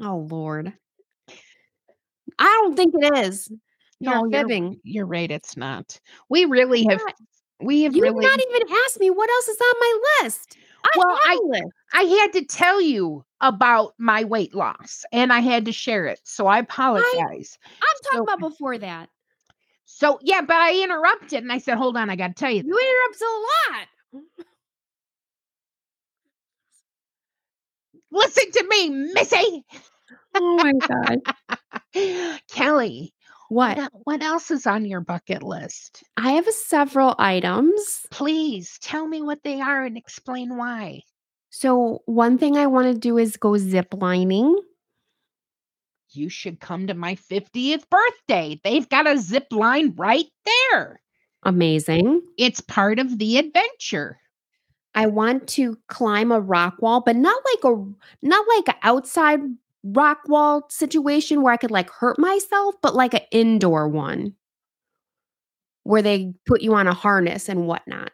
[0.00, 0.72] Oh, Lord.
[2.38, 3.50] I don't think it is.
[4.00, 4.80] You're No, you're, fibbing.
[4.84, 5.30] you're right.
[5.30, 5.98] It's not.
[6.28, 7.00] We really have.
[7.00, 7.14] What?
[7.60, 8.24] We have You really.
[8.24, 10.56] not even asked me what else is on my list.
[10.84, 11.72] I Well, have I- a list.
[11.92, 16.18] I had to tell you about my weight loss, and I had to share it.
[16.24, 17.58] So I apologize.
[17.66, 19.08] I'm talking so- about before that.
[19.84, 22.62] So yeah, but I interrupted, and I said, "Hold on, I got to tell you."
[22.64, 23.38] You interrupted a
[23.70, 23.88] lot.
[28.12, 29.64] Listen to me, Missy.
[30.34, 32.38] Oh my God.
[32.50, 33.12] Kelly,
[33.48, 33.90] What?
[34.04, 36.04] what, else is on your bucket list?
[36.16, 38.06] I have several items.
[38.10, 41.02] Please tell me what they are and explain why.
[41.50, 44.56] So, one thing I want to do is go zip lining.
[46.10, 48.60] You should come to my 50th birthday.
[48.62, 50.26] They've got a zip line right
[50.72, 51.00] there.
[51.44, 52.22] Amazing.
[52.38, 54.18] It's part of the adventure.
[54.94, 57.84] I want to climb a rock wall, but not like a
[58.22, 59.40] not like an outside
[59.84, 64.34] rock wall situation where I could like hurt myself, but like an indoor one
[65.84, 68.12] where they put you on a harness and whatnot.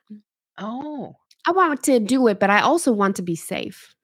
[0.57, 1.17] Oh,
[1.47, 3.95] I want to do it, but I also want to be safe.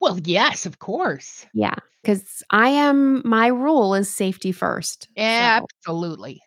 [0.00, 1.46] well, yes, of course.
[1.52, 5.04] Yeah, because I am my rule is safety first.
[5.16, 6.40] So- Absolutely.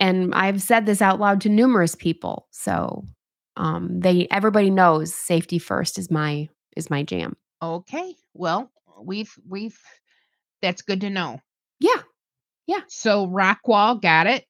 [0.00, 2.48] and I've said this out loud to numerous people.
[2.50, 3.04] So
[3.56, 7.36] um they everybody knows safety first is my is my jam.
[7.62, 8.14] Okay.
[8.34, 8.70] Well,
[9.02, 9.78] we've we've
[10.60, 11.40] that's good to know.
[11.80, 12.02] Yeah.
[12.66, 12.80] Yeah.
[12.88, 14.46] So Rockwall got it.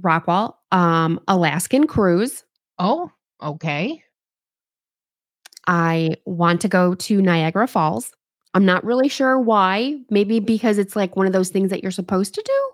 [0.00, 2.44] Rockwall, um, Alaskan cruise.
[2.78, 3.10] Oh,
[3.42, 4.02] Okay.
[5.66, 8.12] I want to go to Niagara Falls.
[8.54, 10.00] I'm not really sure why.
[10.10, 12.70] Maybe because it's like one of those things that you're supposed to do.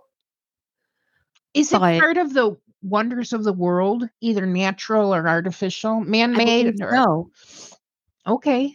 [1.54, 2.56] Is it part of the
[2.87, 6.76] wonders of the world, either natural or artificial, man-made?
[6.76, 7.30] believe Or, so.
[8.26, 8.74] okay.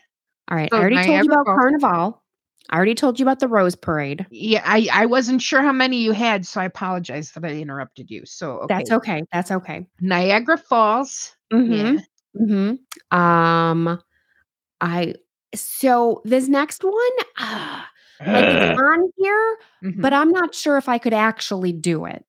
[0.49, 0.69] All right.
[0.71, 1.45] So I already told you about.
[1.45, 2.21] Carnival.
[2.69, 4.25] I already told you about the Rose Parade.
[4.29, 8.09] Yeah, I, I wasn't sure how many you had, so I apologize that I interrupted
[8.09, 8.25] you.
[8.25, 8.75] So okay.
[8.75, 9.23] That's okay.
[9.33, 9.85] That's okay.
[9.99, 11.35] Niagara Falls.
[11.51, 11.97] Mm-hmm.
[12.41, 13.17] Mm-hmm.
[13.17, 14.01] Um,
[14.79, 15.15] I
[15.53, 16.95] so this next one,
[17.37, 17.89] ah,
[18.25, 20.01] like it's on here, Mhm.
[20.01, 22.23] but I'm not sure if I could actually do it.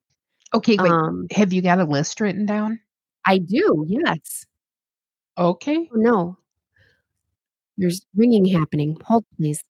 [0.55, 0.90] Okay, wait.
[0.90, 2.80] Um, have you got a list written down?
[3.26, 3.86] I do.
[3.88, 4.46] Yes.
[5.38, 5.88] Okay.
[5.92, 6.38] Oh, no.
[7.78, 8.96] There's ringing happening.
[9.05, 9.62] Hold, please.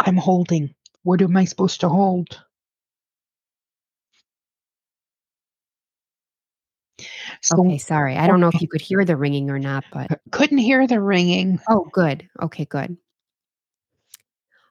[0.00, 0.74] I'm holding.
[1.02, 2.42] What am I supposed to hold?
[7.40, 8.16] So Okay, sorry.
[8.16, 11.00] I don't know if you could hear the ringing or not, but couldn't hear the
[11.00, 11.60] ringing.
[11.68, 12.28] oh, good.
[12.42, 12.96] Okay, good.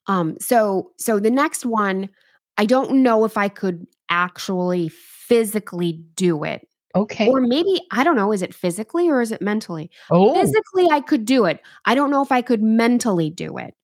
[0.07, 2.09] Um, so so the next one,
[2.57, 6.68] I don't know if I could actually physically do it.
[6.95, 7.28] Okay.
[7.28, 9.91] Or maybe I don't know, is it physically or is it mentally?
[10.10, 11.62] oh, Physically I could do it.
[11.86, 13.76] I don't know if I could mentally do it.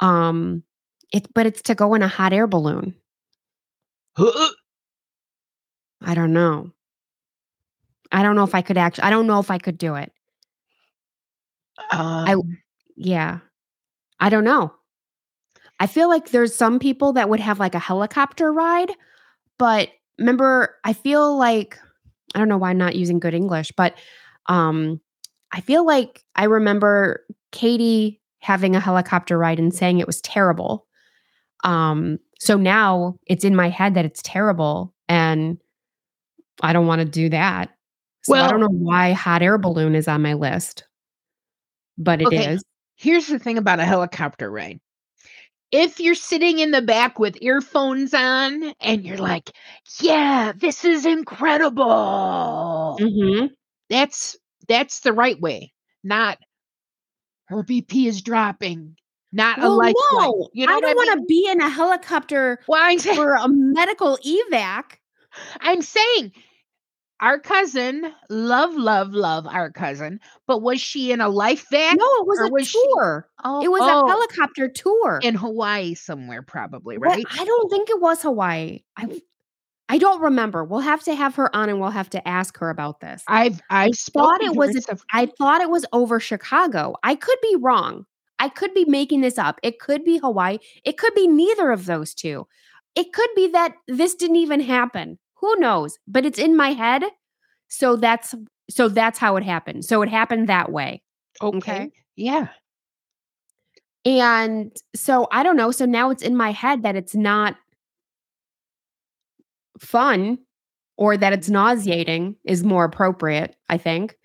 [0.00, 0.62] Um
[1.12, 2.94] it but it's to go in a hot air balloon.
[6.02, 6.72] I don't know.
[8.12, 10.12] I don't know if I could actually I don't know if I could do it.
[11.90, 12.58] um,
[12.96, 13.38] Yeah.
[14.20, 14.72] I don't know.
[15.80, 18.92] I feel like there's some people that would have like a helicopter ride,
[19.60, 21.78] but remember, I feel like
[22.34, 23.94] I don't know why I'm not using good English, but
[24.46, 25.00] um
[25.52, 30.86] I feel like I remember Katie having a helicopter ride and saying it was terrible.
[31.62, 35.58] Um so now it's in my head that it's terrible and
[36.62, 37.68] I don't want to do that.
[38.22, 40.84] So I don't know why hot air balloon is on my list.
[41.98, 42.46] But it is.
[42.46, 42.58] Okay.
[42.96, 44.80] here's the thing about a helicopter ride.
[45.72, 49.50] If you're sitting in the back with earphones on and you're like,
[50.00, 52.98] yeah, this is incredible.
[53.00, 53.46] Mm-hmm.
[53.88, 54.36] That's
[54.68, 55.72] that's the right way.
[56.02, 56.38] Not
[57.46, 58.96] her BP is dropping.
[59.32, 62.80] Not a life no, You know I don't want to be in a helicopter Well,
[62.82, 64.96] I'm saying, for a medical evac.
[65.60, 66.32] I'm saying
[67.20, 71.96] our cousin, love, love, love our cousin, but was she in a life van?
[71.96, 73.28] No, it was a was she- tour.
[73.44, 75.20] Oh, it was oh, a helicopter tour.
[75.22, 77.24] in Hawaii somewhere, probably, right?
[77.30, 78.80] I don't think it was Hawaii.
[78.96, 79.20] I
[79.90, 80.62] I don't remember.
[80.62, 83.24] We'll have to have her on and we'll have to ask her about this.
[83.26, 86.94] I've I've thought it was I thought it was over Chicago.
[87.02, 88.06] I could be wrong.
[88.38, 89.58] I could be making this up.
[89.64, 90.58] It could be Hawaii.
[90.84, 92.46] It could be neither of those two.
[92.94, 95.18] It could be that this didn't even happen.
[95.40, 95.98] Who knows?
[96.06, 97.02] But it's in my head.
[97.68, 98.34] So that's
[98.68, 99.84] so that's how it happened.
[99.84, 101.02] So it happened that way.
[101.42, 101.56] okay.
[101.56, 101.90] okay.
[102.16, 102.48] Yeah.
[104.04, 105.70] And so I don't know.
[105.70, 107.56] So now it's in my head that it's not
[109.78, 110.38] fun
[110.96, 114.16] or that it's nauseating is more appropriate, I think.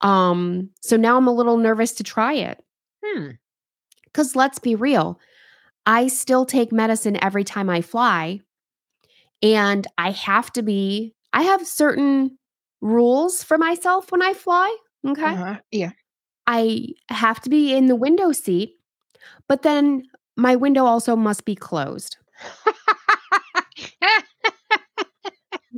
[0.00, 2.62] Um so now I'm a little nervous to try it.
[3.04, 3.30] Hmm.
[4.12, 5.20] Cuz let's be real.
[5.86, 8.40] I still take medicine every time I fly
[9.44, 12.38] and I have to be I have certain
[12.80, 14.74] rules for myself when I fly,
[15.06, 15.34] okay?
[15.34, 15.56] Uh-huh.
[15.70, 15.90] Yeah.
[16.46, 18.76] I have to be in the window seat,
[19.48, 20.04] but then
[20.36, 22.16] my window also must be closed.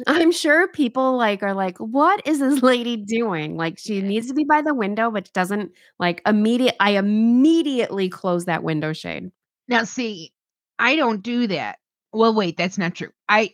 [0.06, 3.56] I'm sure people like are like, what is this lady doing?
[3.56, 8.44] Like she needs to be by the window, but doesn't like immediate I immediately close
[8.44, 9.30] that window shade.
[9.68, 10.32] now, see,
[10.78, 11.78] I don't do that.
[12.12, 13.10] Well, wait, that's not true.
[13.28, 13.52] I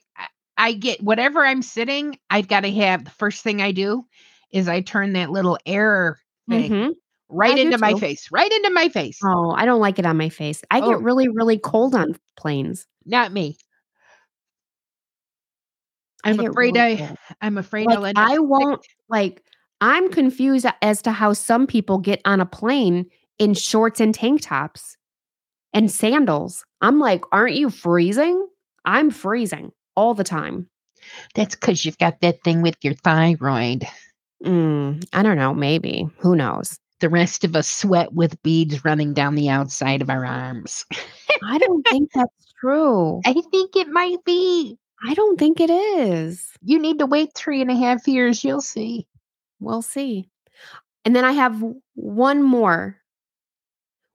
[0.59, 2.19] I, get whatever I'm sitting.
[2.31, 4.05] I've got to have the first thing I do
[4.53, 6.95] is I turn that little air thing Mhm.
[7.31, 9.19] right I into my face, right into my face.
[9.25, 10.63] Oh, I don't like it on my face.
[10.71, 10.91] I Oh.
[10.91, 12.87] get really, really cold on planes.
[13.07, 13.57] Not me.
[16.25, 17.17] I'm afraid really I.
[17.41, 19.43] I'm afraid I'll end up I won't like
[19.81, 23.07] I'm confused as to how some people get on a plane
[23.39, 24.97] in shorts and tank tops
[25.73, 26.65] and sandals.
[26.81, 28.47] I'm like, aren't you freezing?
[28.85, 30.69] I'm freezing all the time.
[31.35, 33.87] That's because you've got that thing with your thyroid.
[34.45, 36.09] Mm, I don't know, maybe.
[36.19, 36.79] Who knows?
[37.01, 40.85] The rest of us sweat with beads running down the outside of our arms.
[41.45, 43.21] I don't think that's true.
[43.25, 44.79] I think it might be.
[45.05, 46.53] I don't think it is.
[46.63, 48.45] You need to wait three and a half years.
[48.45, 49.07] You'll see.
[49.59, 50.29] We'll see.
[51.05, 51.63] And then I have
[51.95, 52.97] one more.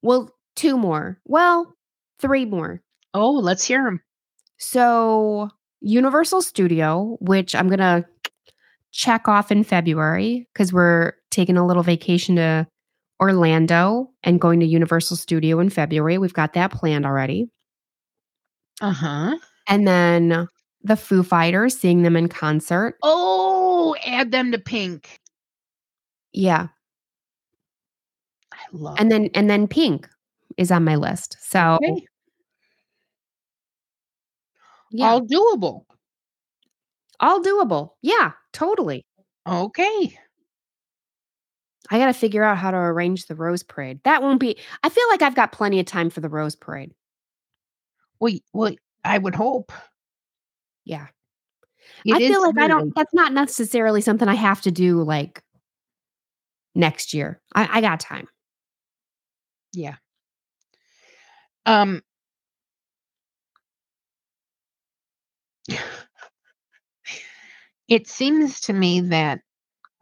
[0.02, 1.20] Well, two more.
[1.26, 1.74] Well,
[2.20, 2.82] three more.
[3.14, 4.02] Oh, let's hear them.
[4.58, 5.50] So,
[5.80, 8.06] Universal Studio, which I'm going to
[8.92, 12.68] check off in February because we're taking a little vacation to
[13.22, 16.18] Orlando and going to Universal Studio in February.
[16.18, 17.50] We've got that planned already.
[18.82, 19.38] Uh huh.
[19.68, 20.48] And then
[20.84, 22.98] the Foo Fighters, seeing them in concert.
[23.04, 25.20] Oh, add them to Pink.
[26.32, 26.68] Yeah.
[28.54, 28.98] I love.
[29.00, 30.08] And then and then Pink
[30.58, 31.38] is on my list.
[31.42, 32.06] So Okay.
[34.92, 35.86] yeah, all doable.
[37.20, 37.92] all doable.
[38.02, 39.06] Yeah, totally.
[39.48, 40.18] Okay.
[41.90, 44.02] I got to figure out how to arrange the Rose Parade.
[44.04, 44.58] That won't be.
[44.84, 46.94] I feel like I've got plenty of time for the Rose Parade.
[48.20, 49.72] Well, well, I would hope.
[50.84, 51.08] Yeah.
[52.06, 55.42] It I feel like I don't that's not necessarily something I have to do like
[56.76, 57.40] next year.
[57.56, 58.28] I, I got time.
[59.74, 59.96] Yeah.
[61.68, 62.02] Um.
[67.88, 69.42] It seems to me that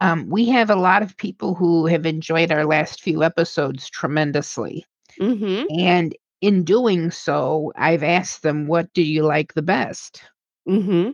[0.00, 4.84] um, we have a lot of people who have enjoyed our last few episodes tremendously.
[5.20, 5.66] Mm-hmm.
[5.78, 10.22] And in doing so, I've asked them, what do you like the best?
[10.68, 11.12] Mm-hmm.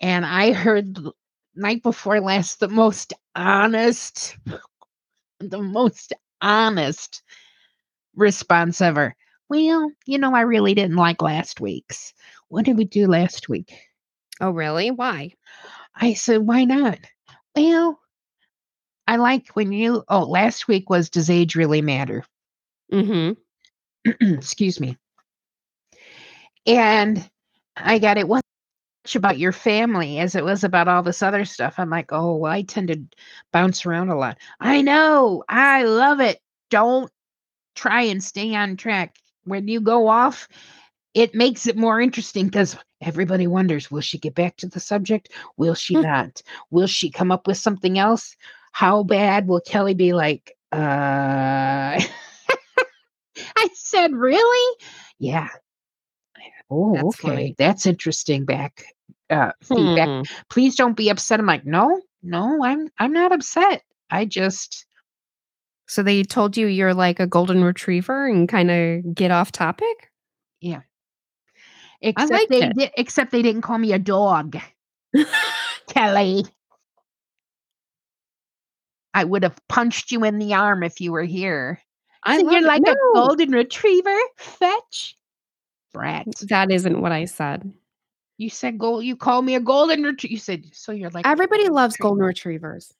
[0.00, 0.98] And I heard
[1.54, 4.36] night before last the most honest,
[5.40, 7.22] the most honest
[8.14, 9.16] response ever.
[9.48, 12.12] Well, you know, I really didn't like last week's.
[12.48, 13.74] What did we do last week?
[14.40, 14.90] Oh, really?
[14.90, 15.34] Why?
[15.94, 16.98] I said, why not?
[17.54, 18.00] Well,
[19.06, 22.24] I like when you, oh, last week was Does Age Really Matter?
[22.92, 23.32] Mm-hmm.
[24.34, 24.96] excuse me.
[26.66, 27.28] And
[27.76, 28.44] I got it wasn't
[29.04, 31.74] much about your family as it was about all this other stuff.
[31.78, 33.02] I'm like, oh, well, I tend to
[33.52, 34.38] bounce around a lot.
[34.60, 35.44] I know.
[35.48, 36.40] I love it.
[36.70, 37.10] Don't
[37.74, 39.16] try and stay on track.
[39.44, 40.48] When you go off,
[41.14, 45.30] it makes it more interesting because everybody wonders will she get back to the subject?
[45.56, 46.02] Will she Hmm.
[46.02, 46.42] not?
[46.70, 48.36] Will she come up with something else?
[48.72, 50.76] How bad will Kelly be like, uh,
[53.56, 54.76] I said, really?
[55.18, 55.48] Yeah.
[56.70, 57.28] Oh, That's okay.
[57.28, 57.54] funny.
[57.58, 58.84] That's interesting back
[59.30, 60.08] uh feedback.
[60.08, 60.22] Hmm.
[60.50, 61.40] Please don't be upset.
[61.40, 63.82] I'm like, no, no, I'm I'm not upset.
[64.10, 64.86] I just
[65.86, 70.10] So they told you you're like a golden retriever and kind of get off topic?
[70.60, 70.80] Yeah.
[72.00, 72.76] Except liked they it.
[72.76, 74.58] did except they didn't call me a dog,
[75.88, 76.44] Kelly.
[79.14, 81.80] I would have punched you in the arm if you were here.
[82.24, 84.16] I So you're like No, a golden retriever?
[84.38, 85.16] Fetch.
[85.92, 86.26] Brat.
[86.48, 87.72] That isn't what I said.
[88.38, 89.04] You said gold.
[89.04, 90.32] You call me a golden retriever.
[90.32, 90.90] You said so.
[90.92, 92.08] You're like Everybody loves retriever.
[92.08, 92.92] golden retrievers.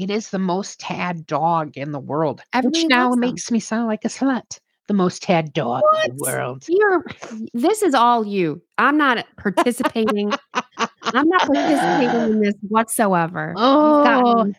[0.00, 4.02] It is the most tad dog in the world, which now makes me sound like
[4.06, 4.58] a slut.
[4.88, 6.64] The most tad dog in the world.
[6.66, 7.04] You're
[7.52, 8.62] this is all you.
[8.78, 10.32] I'm not participating.
[10.54, 13.52] I'm not participating in this whatsoever.
[13.58, 14.50] Oh,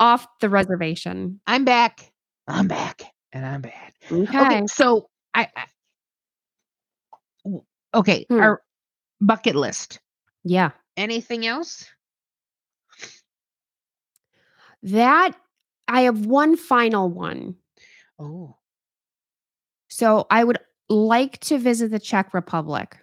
[0.00, 1.40] off the reservation.
[1.46, 2.10] I'm back.
[2.48, 3.92] I'm back, and I'm bad.
[4.10, 4.36] Okay.
[4.36, 5.46] Okay, so I.
[7.94, 8.40] okay, Hmm.
[8.40, 8.62] our
[9.20, 10.00] bucket list.
[10.42, 10.72] Yeah.
[10.96, 11.88] Anything else?
[14.82, 15.32] That
[15.88, 17.56] I have one final one.
[18.18, 18.56] Oh,
[19.88, 20.58] So I would
[20.88, 22.98] like to visit the Czech Republic,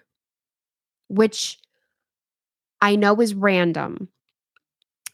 [1.08, 1.58] which
[2.82, 4.10] I know is random.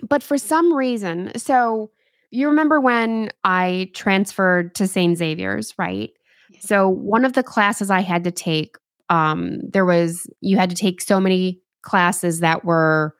[0.01, 1.91] But for some reason, so
[2.31, 5.17] you remember when I transferred to St.
[5.17, 6.11] Xavier's, right?
[6.59, 8.75] So one of the classes I had to take,
[9.09, 13.15] um, there was you had to take so many classes that were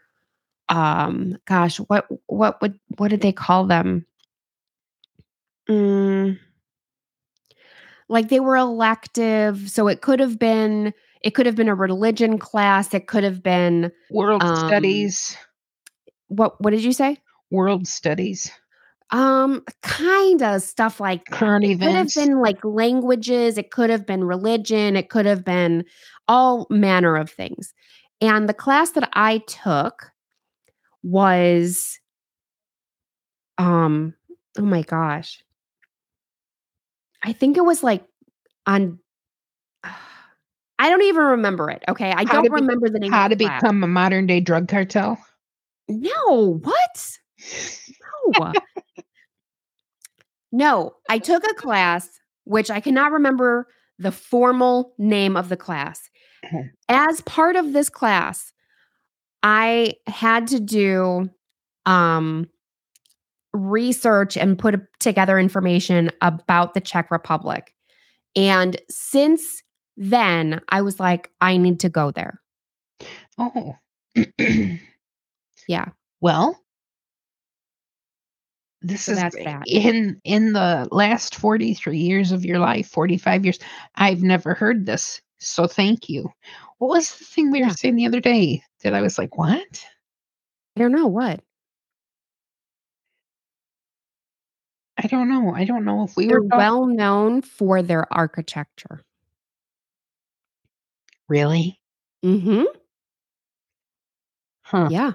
[0.70, 4.05] um gosh, what what would what did they call them?
[5.70, 6.38] Mm,
[8.09, 12.38] like they were elective so it could have been it could have been a religion
[12.38, 15.38] class it could have been world Um, studies.
[16.28, 17.18] what what did you say
[17.49, 18.51] World studies.
[19.11, 21.38] um kind of stuff like that.
[21.38, 25.45] Current it could have been like languages it could have been religion it could have
[25.45, 25.86] been
[26.28, 27.74] all manner of things
[28.22, 30.11] and the class that i took
[31.04, 31.99] was
[33.58, 34.14] um
[34.58, 35.43] oh my gosh
[37.24, 38.04] i think it was like
[38.66, 38.99] on
[39.84, 43.28] i don't even remember it okay i How don't to be- remember the name How
[43.28, 43.62] to class.
[43.62, 45.18] become a modern day drug cartel?
[45.89, 47.18] no what
[48.32, 48.54] no
[50.54, 52.08] no i took a class
[52.45, 53.68] which i cannot remember
[53.99, 56.10] the formal name of the class
[56.51, 56.70] Mhm.
[56.89, 58.53] as part of this class
[59.44, 61.30] i had to do
[61.86, 62.48] um
[63.54, 67.74] research and put together information about the czech republic
[68.36, 69.62] and since
[69.96, 72.39] then i was like i need to go there
[73.38, 73.76] Oh.
[75.68, 75.86] Yeah.
[76.20, 76.60] Well,
[78.82, 79.36] this So is
[79.66, 83.60] in in the last 43 years of your life, 45 years,
[83.96, 85.22] I've never heard this.
[85.39, 86.30] So thank you.
[86.78, 89.86] What was the thing we were saying the other day that I was like, "What?"
[90.76, 91.41] I don't know what.
[94.97, 95.53] I don't know.
[95.53, 99.03] I don't know if we They're were well known for their architecture.
[101.28, 101.80] really.
[102.24, 102.63] Mm-hmm.
[104.63, 104.88] Huh.
[104.91, 105.13] Yeah.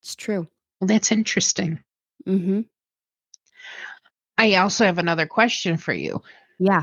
[0.00, 0.48] It's true.
[0.80, 1.82] Well, that's interesting.
[2.26, 2.62] Mm-hmm.
[4.38, 6.22] I also have another question for you.
[6.58, 6.82] Yeah.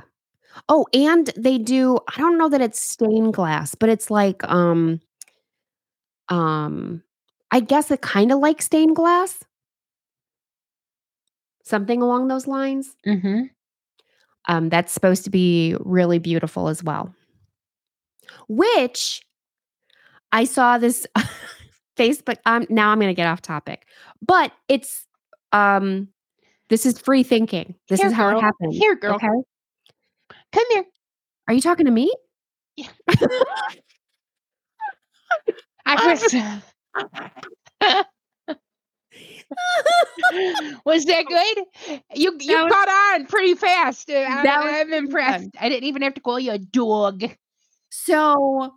[0.68, 5.02] Oh, and they do I don't know that it's stained glass, but it's like, um
[6.30, 7.02] um,
[7.52, 9.44] I guess it kinda like stained glass?
[11.64, 12.96] Something along those lines?
[13.06, 13.44] Mm-hmm.
[14.48, 17.14] Um, that's supposed to be really beautiful as well.
[18.48, 19.22] Which
[20.32, 21.06] I saw this
[21.98, 23.86] Facebook um, now I'm gonna get off topic,
[24.22, 25.06] but it's,
[25.52, 26.10] um
[26.70, 27.76] this is free thinking.
[27.90, 28.38] This Here, is how girl.
[28.38, 28.74] it happened.
[28.74, 29.16] Here, girl.
[29.16, 29.28] Okay?
[30.52, 30.84] Come here.
[31.48, 32.12] Are you talking to me?
[32.76, 32.88] Yeah.
[35.86, 36.24] I was
[40.86, 41.64] Was that good?
[42.16, 44.10] You you was- caught on pretty fast.
[44.10, 45.52] Uh, I, That was I'm impressed.
[45.52, 45.60] good.
[45.60, 47.24] I didn't even have to call you a dog.
[47.90, 48.74] So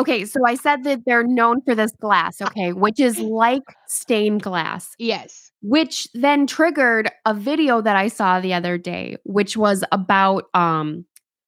[0.00, 4.42] okay, so I said that they're known for this glass, okay, which is like stained
[4.42, 5.52] glass, Yes.
[5.62, 11.04] which then triggered a video that I saw the other day, which was about um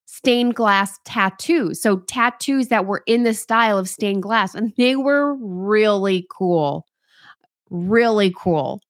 [0.07, 1.81] stained glass tattoos.
[1.83, 6.87] So tattoos that were in the style of stained glass and they were really cool.
[7.71, 8.81] Really cool.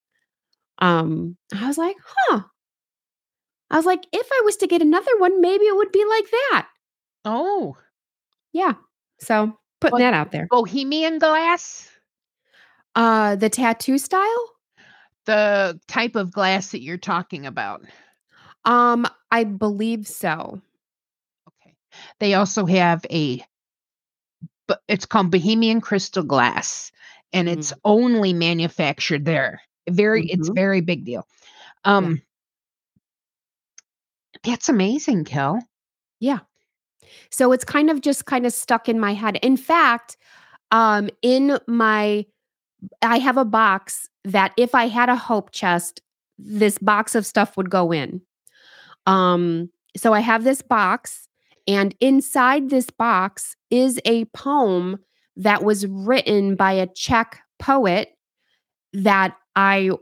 [0.79, 2.41] Um I was like, "Huh."
[3.69, 6.29] I was like, "If I was to get another one, maybe it would be like
[6.31, 6.67] that."
[7.25, 7.77] Oh,
[8.53, 8.73] Yeah.
[9.23, 10.47] So, putting Well, that out there.
[10.49, 11.89] Bohemian glass,
[12.95, 14.49] Uh the tattoo style?
[15.25, 17.81] the type of glass that you're talking about.
[18.65, 20.61] Um I believe so.
[21.47, 21.75] Okay.
[22.19, 23.43] They also have a
[24.67, 26.91] but it's called Bohemian crystal glass
[27.33, 29.61] and it's only manufactured there.
[29.89, 30.55] Very it's Mhm.
[30.55, 31.27] very big deal.
[31.85, 32.21] Um
[34.43, 35.59] That's amazing, Kel.
[36.19, 36.39] Yeah.
[37.29, 39.37] So it's kind of just kind of stuck in my head.
[39.41, 40.17] In fact,
[40.71, 42.25] um in my
[43.01, 46.01] I have a box that if I had a hope chest,
[46.37, 48.21] this box of stuff would go in.
[49.05, 51.27] Um so I have this box
[51.67, 54.99] and inside this box is a poem
[55.37, 58.09] that was written by a Czech poet
[58.93, 59.91] that I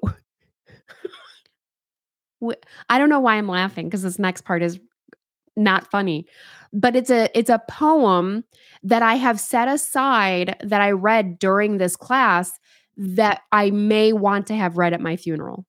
[2.90, 4.80] I don't know why I'm laughing because this next part is
[5.56, 6.26] not funny.
[6.74, 8.44] But it's a it's a poem
[8.84, 12.52] that I have set aside that I read during this class
[12.98, 15.66] that I may want to have read at my funeral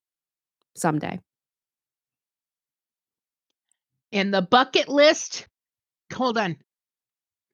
[0.75, 1.19] someday.
[4.11, 5.47] And the bucket list,
[6.13, 6.55] hold on,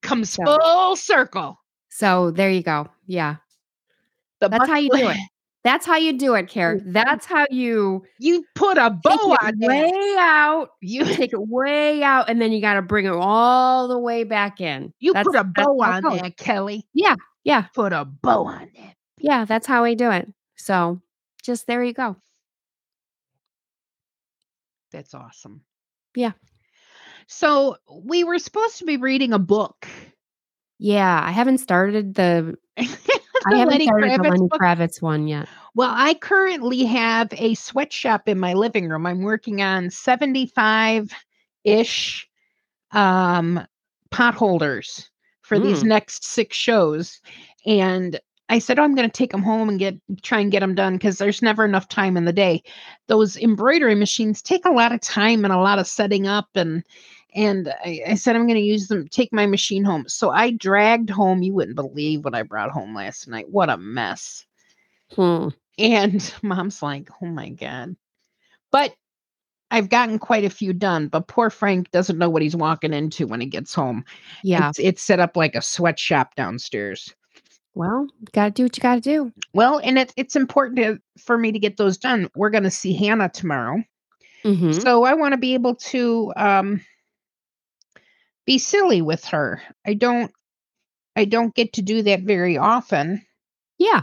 [0.01, 1.59] comes So- full circle.
[1.89, 2.87] So there you go.
[3.07, 3.37] Yeah.
[4.39, 5.17] The That's how you do it.
[5.63, 6.77] That's how you do it, Care.
[6.77, 6.93] Mm-hmm.
[6.93, 9.67] That's how you You put a bow it on that.
[9.67, 10.69] way out.
[10.81, 14.23] You Take it way out, and then you got to bring it all the way
[14.23, 14.93] back in.
[14.99, 16.87] you That's- put a bow it on that, Kelly.
[16.93, 17.63] Yeah, yeah.
[17.75, 18.93] Put a bow on that.
[19.19, 20.31] Yeah, that's how I do it.
[20.55, 21.01] So
[21.43, 22.15] just there you go.
[24.91, 25.61] That's awesome.
[26.15, 26.31] Yeah.
[27.27, 29.87] So we were supposed to be reading a book.
[30.79, 32.55] Yeah, I haven't started The
[33.45, 34.61] I haven't Lenny started the Kravitz Lenny book.
[34.61, 35.47] Kravitz one yet.
[35.75, 39.05] Well, I currently have a sweatshop in my living room.
[39.05, 41.11] I'm working on 75
[41.63, 42.27] ish
[42.91, 43.65] um,
[44.11, 45.09] pot holders
[45.41, 45.87] for these Mm.
[45.87, 47.19] next six shows.
[47.65, 48.19] And
[48.49, 50.73] I said, oh, I'm going to take them home and get try and get them
[50.73, 52.63] done because there's never enough time in the day.
[53.07, 56.83] Those embroidery machines take a lot of time and a lot of setting up and
[57.33, 60.05] and I, I said I'm going to use them take my machine home.
[60.07, 61.41] So I dragged home.
[61.41, 63.49] You wouldn't believe what I brought home last night.
[63.49, 64.45] What a mess.
[65.15, 65.49] Hmm.
[65.77, 67.95] And mom's like, oh my God.
[68.71, 68.93] But
[69.71, 73.27] I've gotten quite a few done, but poor Frank doesn't know what he's walking into
[73.27, 74.03] when he gets home.
[74.43, 74.69] Yeah.
[74.69, 77.13] It's, it's set up like a sweatshop downstairs.
[77.75, 79.31] Well, got to do what you got to do.
[79.53, 82.29] Well, and it, it's important to, for me to get those done.
[82.35, 83.83] We're going to see Hannah tomorrow.
[84.43, 84.81] Mhm.
[84.81, 86.81] So I want to be able to um,
[88.49, 89.61] be silly with her.
[89.85, 90.31] I don't
[91.15, 93.23] I don't get to do that very often
[93.77, 94.01] Yeah.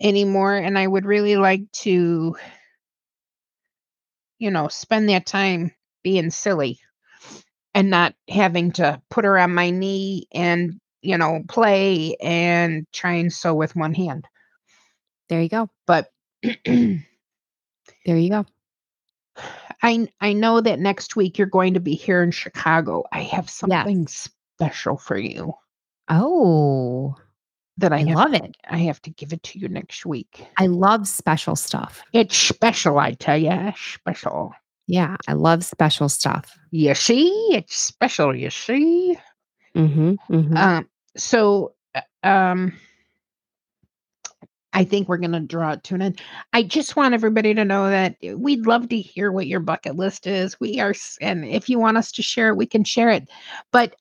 [0.00, 2.36] anymore and I would really like to
[4.38, 6.78] you know, spend that time being silly
[7.74, 13.12] and not having to put her on my knee and you know, play and try
[13.12, 14.24] and sew with one hand.
[15.28, 15.68] There you go.
[15.86, 16.08] But
[18.06, 18.46] There you go.
[19.82, 23.04] I I know that next week you're going to be here in Chicago.
[23.12, 25.54] I have something special for you
[26.10, 27.14] Oh,
[27.78, 28.56] that I, I love it.
[28.68, 30.44] I have to give it to you next week.
[30.58, 32.02] I love special stuff.
[32.12, 34.52] It's special, I tell you, special.
[34.88, 36.58] Yeah, I love special stuff.
[36.72, 38.34] You see, it's special.
[38.34, 39.16] You see.
[39.76, 40.56] Mm-hmm, mm-hmm.
[40.56, 40.88] Um.
[41.16, 42.72] So, uh, um,
[44.72, 46.20] I think we're going to draw it to an end.
[46.52, 49.96] I just want everybody to know that eh, we'd love to hear what your bucket
[49.96, 50.58] list is.
[50.60, 53.28] We are, and if you want us to share it, we can share it.
[53.72, 53.96] But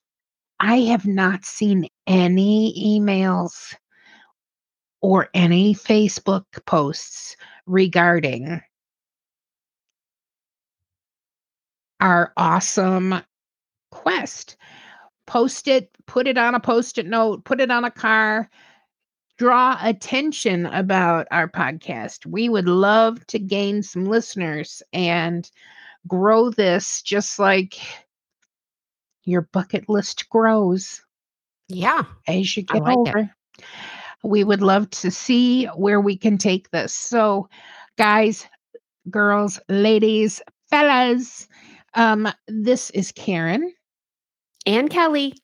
[0.60, 3.74] I have not seen any emails
[5.02, 8.62] or any Facebook posts regarding
[12.00, 13.22] our awesome
[13.92, 14.58] quest.
[15.28, 18.50] Post it, put it on a post it note, put it on a car,
[19.40, 22.26] draw attention about our podcast.
[22.26, 25.50] We would love to gain some listeners and
[26.08, 27.80] grow this just like
[29.24, 31.02] your bucket list grows
[31.70, 32.04] yeah.
[32.28, 32.98] as you get like it.
[32.98, 33.36] older.
[34.24, 36.94] We would love to see where we can take this.
[36.94, 37.48] So,
[37.98, 38.46] guys,
[39.10, 41.48] girls, ladies, fellas,
[41.94, 43.74] um, this is Karen,
[44.66, 45.36] And Kelly.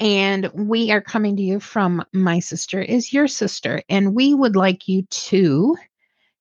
[0.00, 4.56] And we are coming to you from My Sister is Your Sister, and we would
[4.56, 5.76] like you to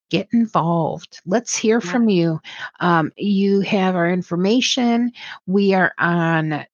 [0.09, 1.21] get involved.
[1.25, 1.91] Let's hear Yeah.
[1.91, 2.39] from you.
[2.79, 5.11] Um, you have our information.
[5.45, 6.65] We are on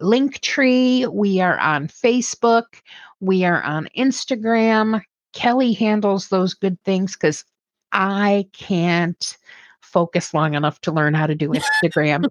[0.00, 1.12] Linktree.
[1.12, 2.82] We are on Facebook.
[3.20, 5.02] We are on Instagram.
[5.32, 7.44] Kelly handles those good things because
[7.92, 9.36] I can't
[9.84, 12.26] focus long enough to learn how to do Instagram.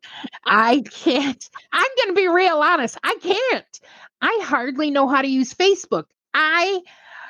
[0.46, 1.50] I can't.
[1.72, 2.98] I'm going to be real honest.
[3.04, 3.80] I can't.
[4.22, 6.06] I hardly know how to use Facebook.
[6.34, 6.82] I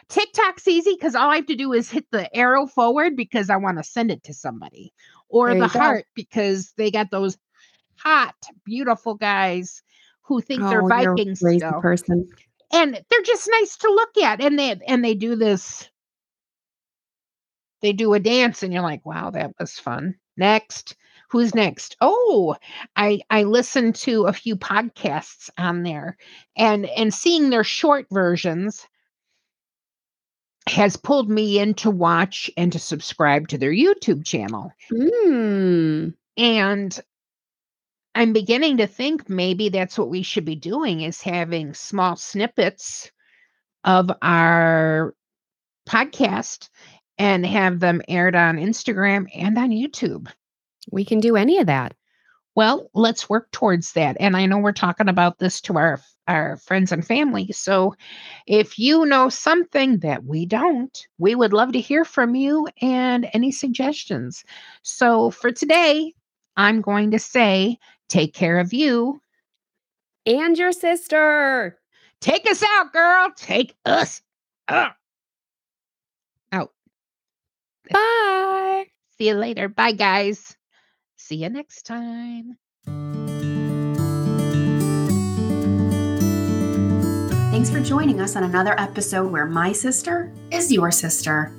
[0.09, 3.55] TikTok's easy because all I have to do is hit the arrow forward because I
[3.57, 4.93] want to send it to somebody,
[5.29, 5.79] or the go.
[5.79, 7.37] heart because they got those
[7.97, 9.81] hot, beautiful guys
[10.21, 12.27] who think they're Oh, a Vikings crazy still, person.
[12.73, 14.41] and they're just nice to look at.
[14.41, 15.89] And they and they do this.
[17.83, 20.95] They do a dance, and you're like, "Wow, that was fun." Next,
[21.29, 21.97] who's next?
[21.99, 22.55] Oh,
[22.95, 26.17] I I listened to a few podcasts on there,
[26.55, 28.87] and and seeing their short versions
[30.69, 34.71] has pulled me in to watch and to subscribe to their YouTube channel.
[34.89, 36.13] Mm.
[36.37, 36.99] And
[38.15, 43.11] I'm beginning to think maybe that's what we should be doing is having small snippets
[43.83, 45.13] of our
[45.87, 46.69] podcast
[47.17, 50.27] and have them aired on Instagram and on YouTube.
[50.91, 51.93] We can do any of that.
[52.55, 54.15] Well, let's work towards that.
[54.19, 57.51] And I know we're talking about this to our our friends and family.
[57.51, 57.95] So
[58.47, 63.29] if you know something that we don't, we would love to hear from you and
[63.33, 64.45] any suggestions.
[64.83, 66.13] So for today,
[66.55, 69.19] I'm going to say take care of you.
[70.25, 71.77] And your sister.
[72.21, 73.29] Take us out, girl.
[73.35, 74.21] Take us
[74.69, 74.77] out.
[74.85, 74.93] Out.
[77.91, 78.85] Bye.
[79.17, 79.69] See you later.
[79.69, 80.55] Bye, guys.
[81.17, 82.57] See you next time.
[87.51, 91.55] Thanks for joining us on another episode where my sister is your sister.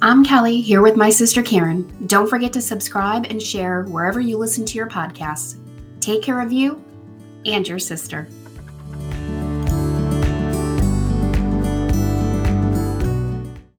[0.00, 2.06] I'm Kelly, here with my sister Karen.
[2.06, 5.58] Don't forget to subscribe and share wherever you listen to your podcasts.
[6.00, 6.84] Take care of you
[7.44, 8.28] and your sister.